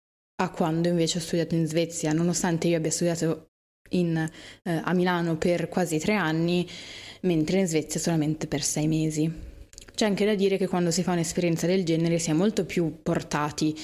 a 0.44 0.50
quando 0.50 0.88
invece 0.88 1.18
ho 1.18 1.22
studiato 1.22 1.56
in 1.56 1.66
Svezia, 1.66 2.14
nonostante 2.14 2.68
io 2.68 2.78
abbia 2.78 2.92
studiato 2.92 3.50
in, 3.90 4.18
eh, 4.18 4.82
a 4.84 4.94
Milano 4.94 5.38
per 5.38 5.70
quasi 5.70 6.00
tre 6.00 6.14
anni, 6.14 6.68
mentre 7.22 7.60
in 7.60 7.68
Svezia 7.68 8.00
solamente 8.00 8.48
per 8.48 8.64
sei 8.64 8.88
mesi. 8.88 9.32
C'è 9.94 10.06
anche 10.06 10.26
da 10.26 10.36
dire 10.36 10.58
che 10.58 10.68
quando 10.68 10.92
si 10.92 11.04
fa 11.04 11.12
un'esperienza 11.12 11.68
del 11.68 11.86
genere 11.86 12.20
si 12.20 12.32
è 12.32 12.34
molto 12.34 12.66
più 12.66 13.00
portati 13.04 13.78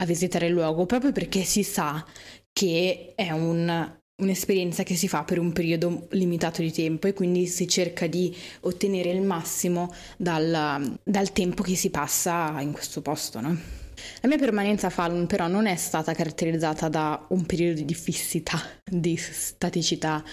a 0.00 0.06
visitare 0.06 0.46
il 0.46 0.52
luogo, 0.52 0.86
proprio 0.86 1.12
perché 1.12 1.42
si 1.42 1.64
sa 1.64 2.04
che 2.52 3.12
è 3.16 3.30
un, 3.30 3.98
un'esperienza 4.22 4.84
che 4.84 4.94
si 4.94 5.08
fa 5.08 5.24
per 5.24 5.38
un 5.38 5.52
periodo 5.52 6.06
limitato 6.10 6.62
di 6.62 6.72
tempo 6.72 7.08
e 7.08 7.12
quindi 7.12 7.46
si 7.46 7.66
cerca 7.66 8.06
di 8.06 8.34
ottenere 8.60 9.10
il 9.10 9.22
massimo 9.22 9.92
dal, 10.16 10.98
dal 11.02 11.32
tempo 11.32 11.62
che 11.62 11.74
si 11.74 11.90
passa 11.90 12.60
in 12.60 12.72
questo 12.72 13.02
posto. 13.02 13.40
No? 13.40 13.77
La 14.20 14.28
mia 14.28 14.38
permanenza 14.38 14.88
a 14.88 14.90
Falun 14.90 15.26
però 15.26 15.46
non 15.46 15.66
è 15.66 15.76
stata 15.76 16.14
caratterizzata 16.14 16.88
da 16.88 17.26
un 17.30 17.46
periodo 17.46 17.82
di 17.82 17.94
fissità, 17.94 18.58
di 18.84 19.16
staticità 19.16 20.24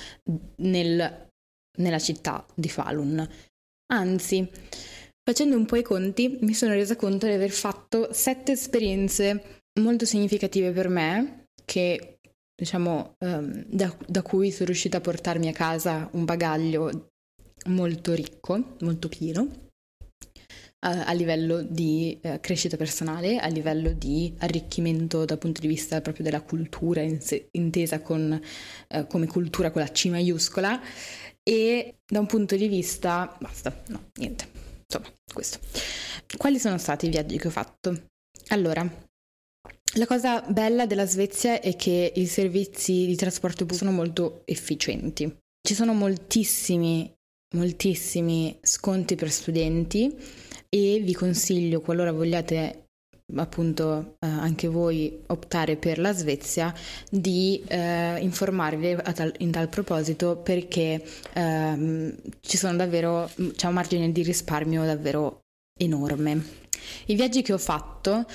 nel, 0.57 1.27
nella 1.77 1.99
città 1.99 2.45
di 2.53 2.69
Falun. 2.69 3.27
Anzi, 3.93 4.49
Facendo 5.27 5.55
un 5.55 5.65
po' 5.65 5.75
i 5.75 5.81
conti 5.81 6.37
mi 6.41 6.53
sono 6.53 6.73
resa 6.73 6.95
conto 6.95 7.25
di 7.25 7.33
aver 7.33 7.49
fatto 7.49 8.13
sette 8.13 8.51
esperienze 8.51 9.63
molto 9.79 10.05
significative 10.05 10.71
per 10.71 10.87
me, 10.87 11.47
che 11.65 12.19
diciamo 12.55 13.15
um, 13.25 13.65
da, 13.65 13.97
da, 14.07 14.21
cui 14.21 14.51
sono 14.51 14.65
riuscita 14.65 14.97
a 14.97 15.01
portarmi 15.01 15.47
a 15.47 15.51
casa 15.51 16.07
un 16.13 16.25
bagaglio 16.25 17.07
molto 17.69 18.13
ricco, 18.13 18.75
molto 18.81 19.09
pieno, 19.09 19.64
a, 20.85 21.05
a 21.05 21.11
livello 21.13 21.61
di 21.61 22.17
uh, 22.21 22.39
crescita 22.39 22.77
personale, 22.77 23.37
a 23.39 23.47
livello 23.47 23.91
di 23.91 24.33
arricchimento 24.39 25.25
dal 25.25 25.39
punto 25.39 25.59
di 25.59 25.67
vista 25.67 25.99
proprio 26.01 26.23
della 26.23 26.41
cultura 26.41 27.01
in 27.01 27.19
se, 27.21 27.47
intesa 27.51 28.01
con, 28.01 28.39
uh, 28.89 29.07
come 29.07 29.25
cultura 29.25 29.71
con 29.71 29.81
la 29.81 29.89
C 29.89 30.05
maiuscola 30.05 30.79
e 31.43 31.97
da 32.05 32.19
un 32.19 32.27
punto 32.27 32.55
di 32.55 32.67
vista... 32.67 33.35
basta, 33.39 33.83
no, 33.87 34.09
niente 34.15 34.63
Insomma, 34.87 35.11
questo. 35.33 35.59
Quali 36.37 36.59
sono 36.59 36.77
stati 36.77 37.07
i 37.07 37.09
viaggi 37.09 37.37
che 37.37 37.47
ho 37.47 37.51
fatto? 37.51 38.05
Allora, 38.49 38.87
la 39.95 40.05
cosa 40.05 40.41
bella 40.41 40.85
della 40.85 41.07
Svezia 41.07 41.59
è 41.59 41.75
che 41.75 42.11
i 42.15 42.27
servizi 42.27 43.07
di 43.07 43.15
trasporto 43.15 43.65
pubblico 43.65 43.83
sono 43.83 43.95
molto 43.95 44.43
efficienti. 44.45 45.35
Ci 45.59 45.73
sono 45.73 45.93
moltissimi, 45.93 47.11
moltissimi 47.55 48.59
sconti 48.61 49.15
per 49.15 49.31
studenti 49.31 50.15
e 50.69 50.99
vi 51.03 51.13
consiglio, 51.13 51.81
qualora 51.81 52.11
vogliate 52.11 52.85
appunto 53.35 54.17
eh, 54.19 54.27
anche 54.27 54.67
voi 54.67 55.23
optare 55.27 55.77
per 55.77 55.97
la 55.97 56.13
Svezia 56.13 56.73
di 57.09 57.63
eh, 57.67 58.19
informarvi 58.19 58.97
tal, 59.13 59.33
in 59.39 59.51
tal 59.51 59.67
proposito 59.69 60.37
perché 60.37 61.03
ehm, 61.33 62.15
ci 62.41 62.57
sono 62.57 62.75
davvero 62.75 63.29
c'è 63.55 63.67
un 63.67 63.73
margine 63.73 64.11
di 64.11 64.21
risparmio 64.21 64.85
davvero 64.85 65.41
enorme. 65.77 66.43
I 67.07 67.15
viaggi 67.15 67.41
che 67.41 67.53
ho 67.53 67.57
fatto 67.57 68.25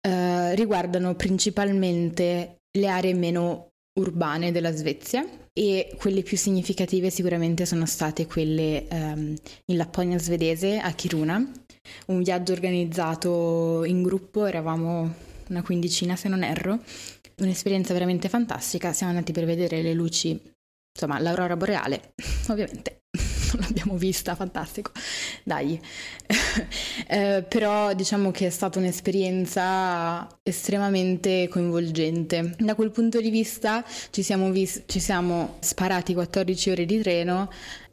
eh, 0.00 0.54
riguardano 0.54 1.14
principalmente 1.14 2.60
le 2.78 2.88
aree 2.88 3.14
meno 3.14 3.67
urbane 3.98 4.52
della 4.52 4.72
Svezia 4.72 5.26
e 5.52 5.94
quelle 5.98 6.22
più 6.22 6.36
significative 6.36 7.10
sicuramente 7.10 7.66
sono 7.66 7.84
state 7.86 8.26
quelle 8.26 8.86
ehm, 8.88 9.34
in 9.66 9.76
Lapponia 9.76 10.18
svedese 10.18 10.78
a 10.78 10.92
Kiruna. 10.92 11.50
Un 12.06 12.22
viaggio 12.22 12.52
organizzato 12.52 13.84
in 13.84 14.02
gruppo, 14.02 14.44
eravamo 14.44 15.12
una 15.48 15.62
quindicina 15.62 16.16
se 16.16 16.28
non 16.28 16.42
erro, 16.42 16.80
un'esperienza 17.38 17.92
veramente 17.92 18.28
fantastica, 18.28 18.92
siamo 18.92 19.12
andati 19.12 19.32
per 19.32 19.44
vedere 19.44 19.82
le 19.82 19.94
luci, 19.94 20.38
insomma 20.92 21.18
l'aurora 21.18 21.56
boreale, 21.56 22.12
ovviamente 22.48 22.98
non 23.56 23.62
l'abbiamo 23.62 23.96
vista, 23.96 24.34
fantastico, 24.34 24.92
dai, 25.42 25.80
eh, 27.08 27.44
però 27.48 27.94
diciamo 27.94 28.30
che 28.30 28.46
è 28.46 28.50
stata 28.50 28.78
un'esperienza 28.78 30.26
estremamente 30.42 31.48
coinvolgente. 31.48 32.54
Da 32.58 32.74
quel 32.74 32.90
punto 32.90 33.20
di 33.20 33.30
vista 33.30 33.84
ci 34.10 34.22
siamo, 34.22 34.50
vis- 34.50 34.82
ci 34.86 35.00
siamo 35.00 35.56
sparati 35.60 36.14
14 36.14 36.70
ore 36.70 36.84
di 36.84 37.00
treno 37.00 37.48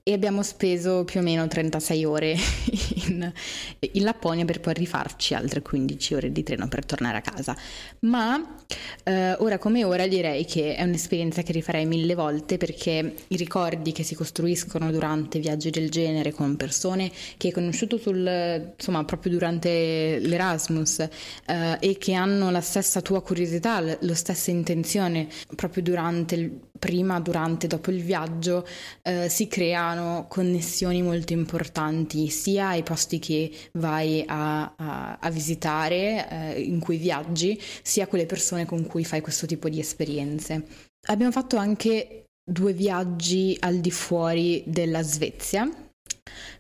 e 0.08 0.14
abbiamo 0.14 0.44
speso 0.44 1.04
più 1.04 1.20
o 1.20 1.24
meno 1.24 1.48
36 1.48 2.06
ore 2.06 2.36
in, 3.08 3.34
in, 3.80 4.04
Lapponia 4.04 4.46
per 4.46 4.60
poi 4.60 4.76
rifarci 4.76 5.34
altre 5.34 5.64
15 5.64 6.14
ore 6.14 6.32
di 6.32 6.44
treno 6.44 6.68
per 6.68 6.86
tornare 6.86 7.18
a 7.18 7.22
casa. 7.22 7.58
Ma 8.02 8.56
eh, 9.04 9.34
ora 9.40 9.58
come 9.58 9.84
ora 9.84 10.06
direi 10.06 10.46
che 10.46 10.76
è 10.76 10.84
un'esperienza 10.84 11.42
che 11.42 11.54
rifarei 11.54 11.88
mille 11.88 12.14
volte 12.14 12.58
perché 12.58 13.16
i 13.30 13.36
ricordi 13.36 13.94
che 13.94 14.04
si 14.04 14.14
costruiscono 14.14 14.92
durante 14.92 15.40
viaggi 15.40 15.72
del 15.72 15.90
genere 15.90 16.32
con 16.32 16.56
persone 16.56 17.12
che 17.38 17.48
hai 17.48 17.54
conosciuto 17.54 17.98
sul, 17.98 18.74
insomma, 18.78 19.04
proprio 19.06 19.32
durante 19.32 20.20
l'Erasmus 20.20 21.00
eh, 21.00 21.78
e 21.80 21.98
che 21.98 22.14
hanno 22.14 22.52
la 22.52 22.62
stessa 22.62 23.02
tua 23.02 23.24
curiosità, 23.24 23.80
la 23.82 24.14
stessa 24.14 24.52
intenzione 24.52 25.30
proprio 25.56 25.82
durante 25.82 26.36
il 26.36 26.60
prima, 26.86 27.20
durante, 27.20 27.66
dopo 27.66 27.90
il 27.90 28.04
viaggio 28.04 28.64
eh, 29.02 29.28
si 29.28 29.48
creano 29.48 30.28
connessioni 30.30 31.02
molto 31.02 31.34
importanti 31.34 32.30
sia 32.30 32.68
ai 32.68 32.84
posti 32.84 33.18
che 33.18 33.52
vai 33.74 34.24
a, 34.28 34.72
a, 34.76 35.18
a 35.20 35.30
visitare, 35.32 36.30
eh, 36.30 36.62
in 36.62 36.80
cui 36.80 36.98
viaggi, 36.98 37.60
sia 37.82 38.06
con 38.06 38.20
le 38.20 38.28
persone 38.28 38.68
con 38.68 38.86
cui 38.86 39.04
fai 39.04 39.22
questo 39.22 39.48
tipo 39.48 39.68
di 39.68 39.80
esperienze. 39.80 40.64
Abbiamo 41.08 41.32
fatto 41.32 41.58
anche 41.58 42.26
due 42.44 42.74
viaggi 42.74 43.58
al 43.62 43.78
di 43.80 43.92
fuori 43.92 44.62
della 44.68 45.02
Svezia. 45.02 45.68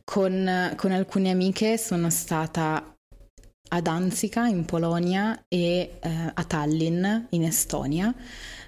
Con, 0.03 0.73
con 0.75 0.91
alcune 0.91 1.29
amiche 1.29 1.77
sono 1.77 2.09
stata 2.09 2.95
a 3.69 3.81
Danzica 3.81 4.47
in 4.47 4.65
Polonia 4.65 5.45
e 5.47 5.97
eh, 5.99 6.31
a 6.33 6.43
Tallinn 6.43 7.05
in 7.29 7.43
Estonia 7.43 8.13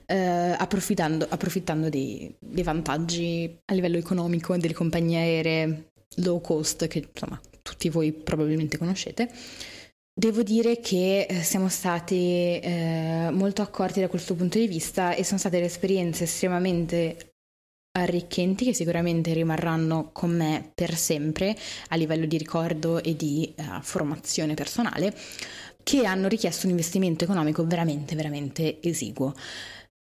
eh, 0.08 0.56
approfittando, 0.58 1.28
approfittando 1.30 1.89
dei, 1.89 2.34
dei, 2.39 2.63
vantaggi 2.63 3.60
a 3.65 3.74
livello 3.74 3.98
economico 3.98 4.56
delle 4.58 4.74
compagnie 4.74 5.20
aeree 5.20 5.91
low 6.17 6.39
cost 6.41 6.88
che 6.88 7.10
insomma 7.13 7.39
tutti 7.62 7.89
voi 7.89 8.13
probabilmente 8.13 8.78
conoscete. 8.78 9.30
Devo 10.13 10.41
dire 10.41 10.80
che 10.80 11.28
eh, 11.30 11.43
siamo 11.43 11.70
stati 11.70 12.60
eh, 12.60 13.30
molto 13.32 13.62
accorti 13.62 14.00
da 14.00 14.08
questo 14.08 14.34
punto 14.34 14.58
di 14.58 14.67
vista 14.67 15.13
e 15.13 15.24
sono 15.24 15.38
state 15.38 15.60
le 15.60 15.65
esperienze 15.65 16.24
estremamente 16.24 17.34
arricchenti 17.91 18.65
che 18.65 18.74
sicuramente 18.74 19.34
rimarranno 19.34 20.10
con 20.12 20.36
me 20.36 20.72
per 20.74 20.96
sempre 20.96 21.56
a 21.89 21.96
livello 21.96 22.26
di 22.26 22.38
ricordo 22.38 23.02
e 23.02 23.15
di 23.15 23.54
uh, 23.58 23.82
formazione 23.82 24.54
personale 24.54 25.13
che 25.84 26.06
hanno 26.06 26.28
richiesto 26.28 26.65
un 26.65 26.72
investimento 26.72 27.24
economico 27.24 27.65
veramente 27.65 28.15
veramente 28.15 28.82
esiguo. 28.82 29.34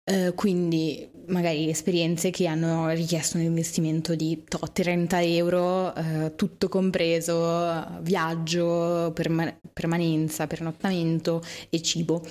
Eh, 0.07 0.33
quindi 0.35 1.09
magari 1.27 1.67
esperienze 1.67 2.29
che 2.29 2.45
hanno 2.45 2.89
richiesto 2.89 3.37
un 3.37 3.43
investimento 3.43 4.13
di 4.15 4.43
30 4.71 5.23
euro, 5.23 5.87
uh, 5.95 6.35
tutto 6.35 6.69
compreso, 6.69 7.99
viaggio, 8.01 9.11
perma- 9.15 9.57
permanenza, 9.73 10.45
pernottamento 10.45 11.41
e 11.69 11.81
cibo. 11.81 12.21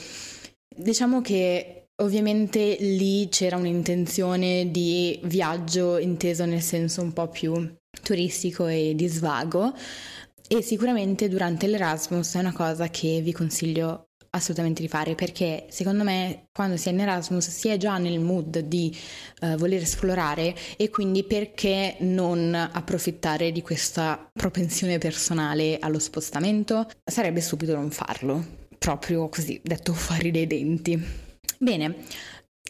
Diciamo 0.77 1.21
che 1.21 1.89
ovviamente 1.97 2.77
lì 2.79 3.29
c'era 3.29 3.57
un'intenzione 3.57 4.71
di 4.71 5.19
viaggio 5.25 5.99
inteso 5.99 6.45
nel 6.45 6.63
senso 6.63 7.03
un 7.03 7.13
po' 7.13 7.29
più 7.29 7.77
turistico 8.03 8.67
e 8.67 8.95
di 8.95 9.07
svago 9.09 9.73
e 10.49 10.63
sicuramente 10.63 11.29
durante 11.29 11.67
l'Erasmus 11.67 12.35
è 12.35 12.39
una 12.39 12.53
cosa 12.53 12.89
che 12.89 13.21
vi 13.23 13.33
consiglio 13.33 14.11
assolutamente 14.35 14.83
di 14.83 14.89
fare 14.89 15.15
perché 15.15 15.67
secondo 15.71 16.03
me 16.03 16.49
quando 16.53 16.77
si 16.77 16.89
è 16.89 16.93
in 16.93 17.01
Erasmus 17.01 17.49
si 17.49 17.69
è 17.69 17.77
già 17.77 17.97
nel 17.99 18.21
mood 18.21 18.59
di 18.59 18.95
uh, 19.41 19.57
voler 19.57 19.83
esplorare 19.83 20.55
e 20.77 20.91
quindi 20.91 21.25
perché 21.25 21.97
non 22.01 22.55
approfittare 22.55 23.53
di 23.53 23.63
questa 23.63 24.29
propensione 24.33 24.99
personale 24.99 25.79
allo 25.79 25.99
spostamento? 25.99 26.89
Sarebbe 27.05 27.41
stupido 27.41 27.75
non 27.75 27.91
farlo, 27.91 28.45
proprio 28.79 29.29
così 29.29 29.61
detto 29.63 29.95
fuori 29.95 30.31
dai 30.31 30.47
denti. 30.47 31.03
Bene, 31.59 31.97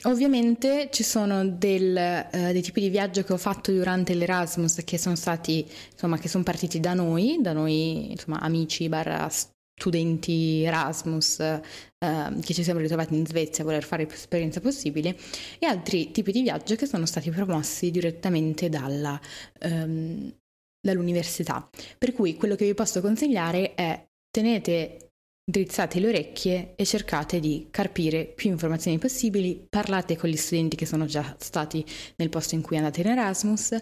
Ovviamente 0.07 0.90
ci 0.92 1.03
sono 1.03 1.46
del, 1.46 2.27
uh, 2.31 2.53
dei 2.53 2.61
tipi 2.61 2.83
di 2.83 2.90
viaggio 2.90 3.22
che 3.22 3.33
ho 3.33 3.38
fatto 3.38 3.72
durante 3.72 4.12
l'Erasmus 4.12 4.83
che 4.85 4.98
sono 4.98 5.16
stati, 5.16 5.66
insomma, 5.92 6.18
che 6.18 6.29
sono 6.29 6.44
partiti 6.44 6.79
da 6.79 6.92
noi, 6.92 7.38
da 7.40 7.55
noi, 7.55 8.11
insomma, 8.11 8.38
amici 8.40 8.87
barra 8.90 9.31
studenti 9.74 10.62
Erasmus 10.62 11.38
uh, 11.38 12.40
che 12.40 12.54
ci 12.54 12.62
siamo 12.62 12.80
ritrovati 12.80 13.14
in 13.14 13.26
Svezia 13.26 13.62
a 13.62 13.66
voler 13.66 13.84
fare 13.84 14.06
più 14.06 14.16
esperienze 14.16 14.60
possibili 14.60 15.16
e 15.58 15.66
altri 15.66 16.10
tipi 16.10 16.32
di 16.32 16.42
viaggio 16.42 16.76
che 16.76 16.87
sono 16.87 17.06
stati 17.06 17.30
promossi 17.30 17.90
direttamente 17.90 18.68
dalla, 18.68 19.20
um, 19.62 20.32
dall'università. 20.80 21.68
Per 21.98 22.12
cui 22.12 22.37
quello 22.37 22.54
che 22.54 22.66
vi 22.66 22.74
posso 22.74 23.00
consigliare 23.00 23.74
è 23.74 24.06
tenete 24.30 25.04
Drizzate 25.46 26.00
le 26.00 26.08
orecchie 26.08 26.72
e 26.74 26.87
cercate 26.87 27.38
di 27.38 27.66
carpire 27.70 28.24
più 28.24 28.48
informazioni 28.48 28.96
possibili, 28.96 29.66
parlate 29.68 30.16
con 30.16 30.30
gli 30.30 30.37
studenti 30.37 30.74
che 30.74 30.87
sono 30.87 31.04
già 31.04 31.37
stati 31.38 31.84
nel 32.16 32.30
posto 32.30 32.54
in 32.54 32.62
cui 32.62 32.78
andate 32.78 33.02
in 33.02 33.08
Erasmus 33.08 33.76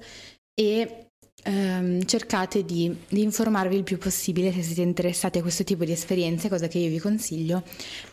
e 0.53 1.12
ehm, 1.43 2.05
cercate 2.05 2.65
di, 2.65 2.95
di, 3.09 3.23
informarvi 3.23 3.77
il 3.77 3.83
più 3.83 3.99
possibile 3.99 4.53
se 4.53 4.63
siete 4.63 4.83
interessati 4.83 5.39
a 5.39 5.43
questo 5.43 5.65
tipo 5.65 5.85
di 5.85 5.93
esperienze, 5.93 6.49
cosa 6.49 6.69
che 6.69 6.79
io 6.79 6.89
vi 6.89 6.99
consiglio, 6.99 7.63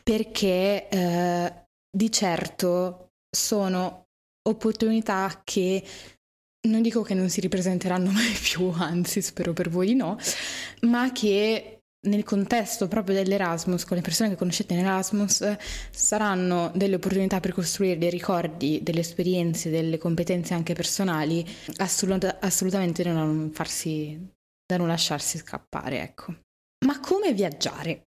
perché 0.03 0.87
eh, 0.89 1.53
di 1.89 2.11
certo 2.11 3.11
sono 3.29 4.07
opportunità 4.47 5.41
che 5.43 5.83
non 6.67 6.81
dico 6.81 7.01
che 7.03 7.13
non 7.13 7.29
si 7.29 7.41
ripresenteranno 7.41 8.11
mai 8.11 8.33
più, 8.41 8.69
anzi 8.69 9.21
spero 9.21 9.53
per 9.53 9.69
voi 9.69 9.95
no, 9.95 10.17
ma 10.81 11.11
che 11.11 11.78
nel 12.01 12.23
contesto 12.23 12.87
proprio 12.87 13.15
dell'Erasmus, 13.15 13.83
con 13.83 13.97
le 13.97 14.03
persone 14.03 14.29
che 14.29 14.35
conoscete 14.35 14.73
in 14.73 14.79
Erasmus, 14.79 15.57
saranno 15.91 16.71
delle 16.73 16.95
opportunità 16.95 17.39
per 17.39 17.53
costruire 17.53 17.97
dei 17.97 18.09
ricordi, 18.09 18.79
delle 18.81 19.01
esperienze, 19.01 19.69
delle 19.69 19.97
competenze 19.97 20.53
anche 20.53 20.73
personali, 20.73 21.45
assolut- 21.77 22.37
assolutamente 22.39 23.03
da 23.03 23.11
non 23.11 23.51
farsi, 23.53 24.17
da 24.65 24.77
non 24.77 24.87
lasciarsi 24.87 25.37
scappare, 25.39 26.01
ecco. 26.01 26.35
Ma 26.85 26.99
come 27.01 27.33
viaggiare 27.33 28.03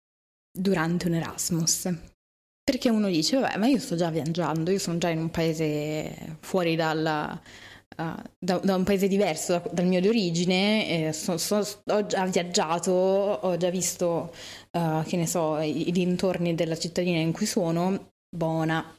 durante 0.51 1.07
un 1.07 1.15
Erasmus? 1.15 1.91
Perché 2.63 2.89
uno 2.89 3.07
dice, 3.07 3.39
vabbè, 3.39 3.57
ma 3.57 3.65
io 3.65 3.79
sto 3.79 3.95
già 3.95 4.11
viaggiando, 4.11 4.69
io 4.69 4.77
sono 4.77 4.99
già 4.99 5.09
in 5.09 5.17
un 5.17 5.31
paese 5.31 6.37
fuori 6.41 6.75
dalla, 6.75 7.41
uh, 7.97 8.21
da, 8.37 8.57
da, 8.59 8.75
un 8.75 8.83
paese 8.83 9.07
diverso 9.07 9.53
da, 9.53 9.69
dal 9.71 9.85
mio 9.85 10.01
di 10.01 10.07
origine, 10.07 11.07
eh, 11.07 11.13
so, 11.13 11.37
so, 11.37 11.65
ho 11.85 12.05
già 12.05 12.25
viaggiato, 12.25 12.91
ho 12.91 13.57
già 13.57 13.69
visto, 13.69 14.33
uh, 14.71 15.03
che 15.03 15.17
ne 15.17 15.27
so, 15.27 15.59
i, 15.59 15.87
i, 15.87 15.91
dintorni 15.91 16.55
della 16.55 16.77
cittadina 16.77 17.19
in 17.19 17.31
cui 17.31 17.45
sono, 17.45 18.11
buona. 18.29 18.95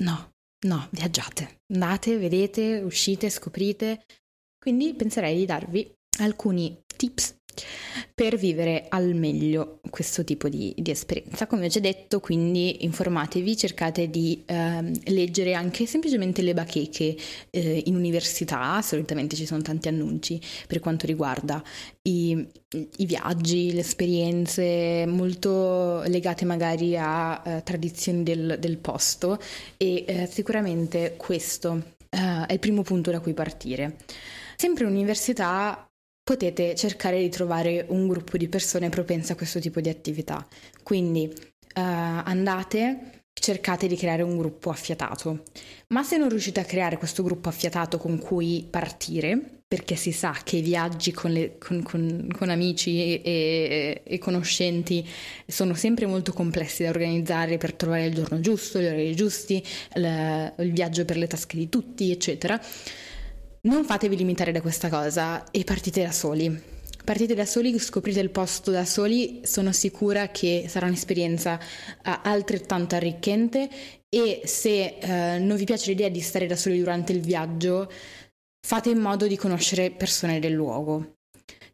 No, 0.00 0.32
no, 0.66 0.88
viaggiate, 0.92 1.60
andate, 1.72 2.16
vedete, 2.16 2.80
uscite, 2.80 3.28
scoprite. 3.28 4.04
Quindi 4.58 4.94
penserei 4.94 5.36
di 5.36 5.46
darvi 5.46 5.90
alcuni 6.20 6.82
tips 6.96 7.39
per 8.14 8.36
vivere 8.36 8.86
al 8.88 9.14
meglio 9.14 9.80
questo 9.90 10.24
tipo 10.24 10.48
di, 10.48 10.74
di, 10.76 10.90
esperienza. 10.90 11.46
Come 11.46 11.66
ho 11.66 11.68
già 11.68 11.80
detto, 11.80 12.20
quindi 12.20 12.84
informatevi, 12.84 13.56
cercate 13.56 14.08
di 14.08 14.42
eh, 14.46 14.92
leggere 15.04 15.54
anche 15.54 15.86
semplicemente 15.86 16.42
le 16.42 16.54
bacheche 16.54 17.16
eh, 17.50 17.82
in 17.86 17.96
università, 17.96 18.80
solitamente 18.82 19.36
ci 19.36 19.46
sono 19.46 19.62
tanti 19.62 19.88
annunci 19.88 20.40
per 20.66 20.80
quanto 20.80 21.06
riguarda 21.06 21.62
i, 22.02 22.46
i 22.96 23.06
viaggi, 23.06 23.72
le 23.72 23.80
esperienze 23.80 25.04
molto 25.06 26.02
legate 26.06 26.44
magari 26.44 26.96
a 26.96 27.42
uh, 27.44 27.62
tradizioni 27.62 28.22
del, 28.22 28.56
del, 28.58 28.78
posto 28.78 29.38
e 29.76 30.04
uh, 30.06 30.26
sicuramente 30.30 31.14
questo 31.16 31.70
uh, 31.72 32.46
è 32.46 32.52
il 32.52 32.58
primo 32.58 32.82
punto 32.82 33.10
da 33.10 33.20
cui 33.20 33.34
partire. 33.34 33.96
Sempre 34.56 34.84
università 34.84 35.89
potete 36.30 36.76
cercare 36.76 37.18
di 37.18 37.28
trovare 37.28 37.86
un 37.88 38.06
gruppo 38.06 38.36
di 38.36 38.46
persone 38.46 38.88
propense 38.88 39.32
a 39.32 39.34
questo 39.34 39.58
tipo 39.58 39.80
di 39.80 39.88
attività. 39.88 40.46
Quindi 40.80 41.24
uh, 41.24 41.32
andate, 41.74 43.24
cercate 43.32 43.88
di 43.88 43.96
creare 43.96 44.22
un 44.22 44.36
gruppo 44.36 44.70
affiatato. 44.70 45.42
Ma 45.88 46.04
se 46.04 46.18
non 46.18 46.28
riuscite 46.28 46.60
a 46.60 46.64
creare 46.64 46.98
questo 46.98 47.24
gruppo 47.24 47.48
affiatato 47.48 47.98
con 47.98 48.20
cui 48.20 48.64
partire, 48.70 49.62
perché 49.66 49.96
si 49.96 50.12
sa 50.12 50.36
che 50.44 50.58
i 50.58 50.62
viaggi 50.62 51.10
con, 51.10 51.32
le, 51.32 51.58
con, 51.58 51.82
con, 51.82 52.28
con 52.32 52.48
amici 52.48 53.20
e, 53.20 54.02
e, 54.04 54.18
conoscenti 54.18 55.04
sono 55.48 55.74
sempre 55.74 56.06
molto 56.06 56.32
complessi 56.32 56.84
da 56.84 56.90
organizzare 56.90 57.56
per 57.56 57.74
trovare 57.74 58.06
il 58.06 58.14
giorno 58.14 58.38
giusto, 58.38 58.80
gli 58.80 58.86
orari 58.86 59.16
giusti, 59.16 59.60
il, 59.96 60.54
il 60.58 60.70
viaggio 60.70 61.04
per 61.04 61.16
le 61.16 61.26
tasche 61.26 61.56
di 61.56 61.68
tutti, 61.68 62.12
eccetera 62.12 62.60
non 63.62 63.84
fatevi 63.84 64.16
limitare 64.16 64.52
da 64.52 64.60
questa 64.60 64.88
cosa 64.88 65.50
e 65.50 65.64
partite 65.64 66.02
da 66.02 66.12
soli. 66.12 66.78
Partite 67.04 67.34
da 67.34 67.44
soli, 67.44 67.78
scoprite 67.78 68.20
il 68.20 68.30
posto 68.30 68.70
da 68.70 68.84
soli, 68.84 69.40
sono 69.44 69.72
sicura 69.72 70.28
che 70.28 70.66
sarà 70.68 70.86
un'esperienza 70.86 71.58
uh, 71.58 72.10
altrettanto 72.22 72.94
arricchente 72.94 73.68
e 74.08 74.42
se 74.44 74.98
uh, 75.02 75.06
non 75.44 75.56
vi 75.56 75.64
piace 75.64 75.90
l'idea 75.90 76.08
di 76.08 76.20
stare 76.20 76.46
da 76.46 76.56
soli 76.56 76.78
durante 76.78 77.12
il 77.12 77.20
viaggio, 77.20 77.90
fate 78.66 78.90
in 78.90 78.98
modo 78.98 79.26
di 79.26 79.36
conoscere 79.36 79.90
persone 79.90 80.38
del 80.38 80.52
luogo 80.52 81.19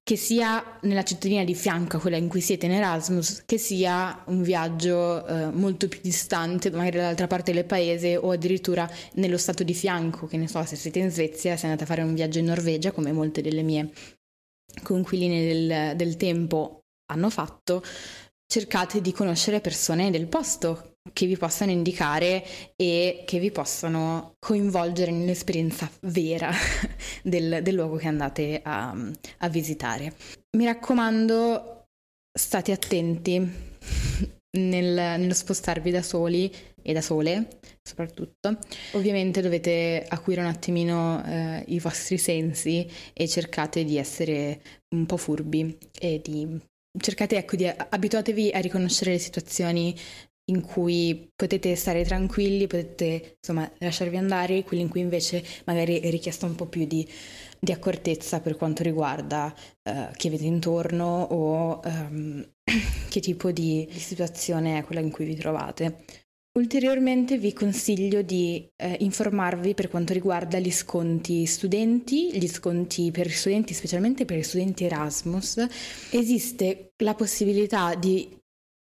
che 0.06 0.14
sia 0.14 0.78
nella 0.82 1.02
cittadina 1.02 1.42
di 1.42 1.56
fianco 1.56 1.96
a 1.96 2.00
quella 2.00 2.16
in 2.16 2.28
cui 2.28 2.40
siete 2.40 2.66
in 2.66 2.72
Erasmus, 2.72 3.42
che 3.44 3.58
sia 3.58 4.22
un 4.26 4.40
viaggio 4.40 5.26
eh, 5.26 5.50
molto 5.50 5.88
più 5.88 5.98
distante, 6.00 6.70
magari 6.70 6.98
dall'altra 6.98 7.26
parte 7.26 7.52
del 7.52 7.64
paese 7.64 8.16
o 8.16 8.30
addirittura 8.30 8.88
nello 9.14 9.36
stato 9.36 9.64
di 9.64 9.74
fianco, 9.74 10.28
che 10.28 10.36
ne 10.36 10.46
so, 10.46 10.64
se 10.64 10.76
siete 10.76 11.00
in 11.00 11.10
Svezia, 11.10 11.56
se 11.56 11.64
andate 11.66 11.82
a 11.82 11.86
fare 11.88 12.02
un 12.02 12.14
viaggio 12.14 12.38
in 12.38 12.44
Norvegia, 12.44 12.92
come 12.92 13.10
molte 13.10 13.42
delle 13.42 13.62
mie 13.62 13.90
conquiline 14.84 15.44
del, 15.44 15.96
del 15.96 16.16
tempo 16.16 16.82
hanno 17.06 17.28
fatto, 17.28 17.82
cercate 18.46 19.00
di 19.00 19.10
conoscere 19.10 19.60
persone 19.60 20.12
del 20.12 20.28
posto 20.28 20.95
che 21.12 21.26
vi 21.26 21.36
possano 21.36 21.70
indicare 21.70 22.44
e 22.76 23.24
che 23.26 23.38
vi 23.38 23.50
possano 23.50 24.34
coinvolgere 24.38 25.10
nell'esperienza 25.10 25.90
vera 26.00 26.50
del, 27.22 27.60
del 27.62 27.74
luogo 27.74 27.96
che 27.96 28.08
andate 28.08 28.60
a, 28.62 28.94
a 29.38 29.48
visitare. 29.48 30.14
Mi 30.56 30.66
raccomando, 30.66 31.86
state 32.32 32.72
attenti 32.72 33.36
nel, 34.58 34.94
nello 35.20 35.34
spostarvi 35.34 35.90
da 35.90 36.02
soli 36.02 36.52
e 36.82 36.92
da 36.92 37.00
sole 37.00 37.58
soprattutto. 37.82 38.58
Ovviamente 38.92 39.40
dovete 39.40 40.04
acuire 40.08 40.40
un 40.40 40.46
attimino 40.46 41.22
eh, 41.24 41.64
i 41.68 41.78
vostri 41.78 42.18
sensi 42.18 42.88
e 43.12 43.28
cercate 43.28 43.84
di 43.84 43.96
essere 43.96 44.60
un 44.94 45.06
po' 45.06 45.16
furbi 45.16 45.76
e 45.98 46.20
di 46.22 46.60
cercate 46.98 47.36
ecco 47.36 47.56
di 47.56 47.66
abituatevi 47.66 48.50
a 48.52 48.58
riconoscere 48.58 49.12
le 49.12 49.18
situazioni 49.18 49.94
in 50.48 50.60
cui 50.60 51.30
potete 51.34 51.74
stare 51.74 52.04
tranquilli, 52.04 52.66
potete 52.66 53.36
insomma 53.38 53.70
lasciarvi 53.78 54.16
andare, 54.16 54.62
quelli 54.62 54.82
in 54.82 54.88
cui 54.88 55.00
invece 55.00 55.44
magari 55.64 56.00
è 56.00 56.10
richiesta 56.10 56.46
un 56.46 56.54
po' 56.54 56.66
più 56.66 56.86
di, 56.86 57.06
di 57.58 57.72
accortezza 57.72 58.40
per 58.40 58.56
quanto 58.56 58.82
riguarda 58.82 59.52
uh, 59.82 60.12
chi 60.14 60.28
avete 60.28 60.44
intorno 60.44 61.22
o 61.22 61.80
um, 61.84 62.46
che 63.08 63.20
tipo 63.20 63.50
di, 63.50 63.88
di, 63.90 63.98
situazione 63.98 64.78
è 64.78 64.84
quella 64.84 65.00
in 65.00 65.10
cui 65.10 65.24
vi 65.24 65.34
trovate. 65.34 66.04
Ulteriormente 66.56 67.36
vi 67.36 67.52
consiglio 67.52 68.22
di 68.22 68.66
eh, 68.76 68.96
informarvi 69.00 69.74
per 69.74 69.90
quanto 69.90 70.14
riguarda 70.14 70.58
gli 70.58 70.70
sconti 70.70 71.44
studenti, 71.44 72.30
gli 72.32 72.48
sconti 72.48 73.10
per 73.10 73.30
studenti, 73.30 73.74
specialmente 73.74 74.24
per 74.24 74.38
gli 74.38 74.42
studenti 74.42 74.84
Erasmus. 74.84 75.66
Esiste 76.12 76.92
la 77.02 77.14
possibilità 77.14 77.94
di 77.94 78.26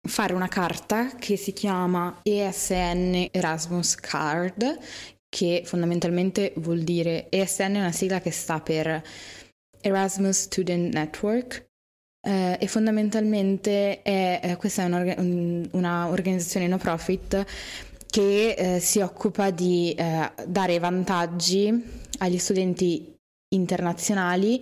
fare 0.06 0.34
una 0.34 0.48
carta 0.48 1.16
che 1.16 1.36
si 1.36 1.54
chiama 1.54 2.20
ESN 2.24 3.28
Erasmus 3.32 3.96
Card, 3.96 4.78
che 5.28 5.64
fondamentalmente 5.66 6.54
vuol 6.58 6.82
dire 6.82 7.28
ESN 7.30 7.76
è 7.76 7.80
una 7.80 7.92
sigla 7.92 8.22
che 8.22 8.32
sta 8.32 8.60
per 8.60 9.02
Erasmus 9.82 10.42
Student 10.42 10.94
Network 10.94 11.66
eh, 12.26 12.58
e 12.60 12.68
fondamentalmente 12.68 14.02
è, 14.02 14.40
eh, 14.42 14.56
questa 14.56 14.84
è 14.84 14.86
un'organizzazione 14.86 16.68
no 16.68 16.78
profit 16.78 17.46
che 18.08 18.52
eh, 18.58 18.80
si 18.80 19.00
occupa 19.02 19.52
di 19.52 19.94
eh, 19.94 20.32
dare 20.48 20.80
vantaggi 20.80 21.84
agli 22.20 22.38
studenti 22.38 23.14
internazionali, 23.54 24.62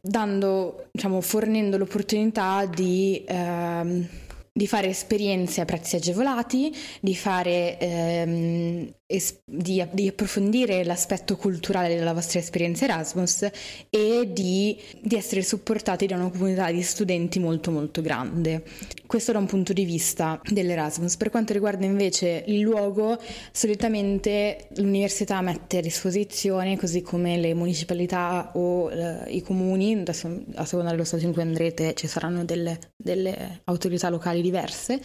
dando, 0.00 0.88
diciamo, 0.90 1.20
fornendo 1.20 1.76
l'opportunità 1.76 2.66
di 2.66 3.22
ehm, 3.26 4.08
di 4.56 4.68
fare 4.68 4.86
esperienze 4.86 5.60
a 5.60 5.64
prezzi 5.64 5.96
agevolati, 5.96 6.72
di, 7.00 7.16
fare, 7.16 7.76
ehm, 7.76 8.94
es- 9.06 9.40
di, 9.44 9.84
di, 9.92 10.08
approfondire 10.08 10.82
l'aspetto 10.82 11.36
culturale 11.36 11.94
della 11.94 12.14
vostra 12.14 12.38
esperienza 12.38 12.84
Erasmus 12.84 13.48
e 13.90 14.30
di, 14.32 14.80
di, 15.00 15.16
essere 15.16 15.42
supportati 15.42 16.06
da 16.06 16.16
una 16.16 16.30
comunità 16.30 16.70
di 16.70 16.82
studenti 16.82 17.38
molto 17.38 17.70
molto 17.70 18.00
grande. 18.00 18.62
Questo 19.06 19.32
da 19.32 19.38
un 19.38 19.46
punto 19.46 19.72
di 19.72 19.84
vista 19.84 20.40
dell'Erasmus. 20.42 21.16
Per 21.16 21.30
quanto 21.30 21.52
riguarda 21.52 21.84
invece 21.84 22.44
il 22.46 22.60
luogo, 22.60 23.20
solitamente 23.52 24.68
l'università 24.76 25.40
mette 25.42 25.78
a 25.78 25.82
disposizione, 25.82 26.78
così 26.78 27.02
come 27.02 27.36
le 27.36 27.54
municipalità 27.54 28.52
o 28.54 28.90
eh, 28.90 29.24
i 29.28 29.42
comuni, 29.42 29.94
adesso, 29.94 30.42
a 30.54 30.64
seconda 30.64 30.90
dello 30.90 31.04
stato 31.04 31.24
in 31.24 31.32
cui 31.32 31.42
andrete 31.42 31.94
ci 31.94 32.06
saranno 32.06 32.44
delle, 32.44 32.78
delle 32.96 33.60
autorità 33.64 34.08
locali 34.08 34.40
diverse, 34.40 35.00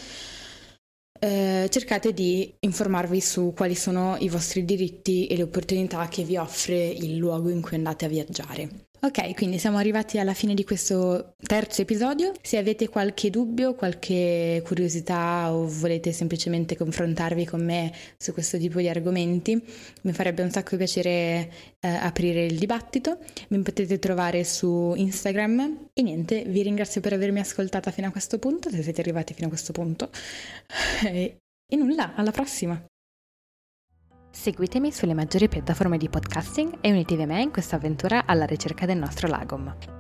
eh, 1.19 1.67
cercate 1.69 2.13
di 2.13 2.55
informarvi 2.60 3.21
su 3.21 3.53
quali 3.55 3.75
sono 3.75 4.15
i 4.19 4.29
vostri 4.29 4.65
diritti 4.65 5.27
e 5.27 5.36
le 5.36 5.43
opportunità 5.43 6.08
che 6.08 6.23
vi 6.23 6.38
offre 6.38 6.88
il 6.88 7.17
luogo 7.17 7.49
in 7.49 7.62
cui 7.62 7.75
andate 7.75 8.05
a 8.05 8.10
viaggiare. 8.10 8.88
Ok, 9.01 9.33
quindi 9.33 9.59
siamo 9.59 9.77
arrivati 9.77 10.19
alla 10.19 10.33
fine 10.33 10.53
di 10.53 10.65
questo 10.65 11.35
terzo 11.38 11.81
episodio. 11.81 12.33
Se 12.41 12.57
avete 12.57 12.89
qualche 12.89 13.29
dubbio, 13.29 13.73
qualche 13.73 14.62
curiosità 14.65 15.53
o 15.53 15.65
volete 15.69 16.12
semplicemente 16.12 16.75
confrontarvi 16.75 17.45
con 17.45 17.63
me 17.63 17.93
su 18.17 18.33
questo 18.33 18.57
tipo 18.57 18.79
di 18.79 18.89
argomenti, 18.89 19.57
mi 20.01 20.12
farebbe 20.12 20.41
un 20.41 20.51
sacco 20.51 20.75
piacere 20.75 21.49
eh, 21.79 21.88
aprire 21.88 22.43
il 22.43 22.59
dibattito. 22.59 23.19
Mi 23.49 23.62
potete 23.62 23.99
trovare 23.99 24.43
su 24.43 24.93
Instagram 24.97 25.88
e 25.93 26.01
niente, 26.01 26.43
vi 26.45 26.62
ringrazio 26.62 26.99
per 26.99 27.13
avermi 27.13 27.39
ascoltata 27.39 27.91
fino 27.91 28.07
a 28.07 28.12
questo 28.12 28.38
punto, 28.38 28.69
se 28.69 28.83
siete 28.83 28.99
arrivati 28.99 29.33
fino 29.33 29.47
a 29.47 29.49
questo 29.49 29.71
punto. 29.71 30.09
e 31.07 31.38
nulla, 31.77 32.15
alla 32.15 32.31
prossima! 32.31 32.85
Seguitemi 34.39 34.89
sulle 34.93 35.13
maggiori 35.13 35.49
piattaforme 35.49 35.97
di 35.97 36.08
podcasting 36.08 36.78
e 36.80 36.91
unitevi 36.91 37.23
a 37.23 37.25
me 37.25 37.41
in 37.41 37.52
questa 37.52 37.75
avventura 37.75 38.23
alla 38.25 38.45
ricerca 38.45 38.86
del 38.86 38.97
nostro 38.97 39.28
Lagom. 39.28 39.98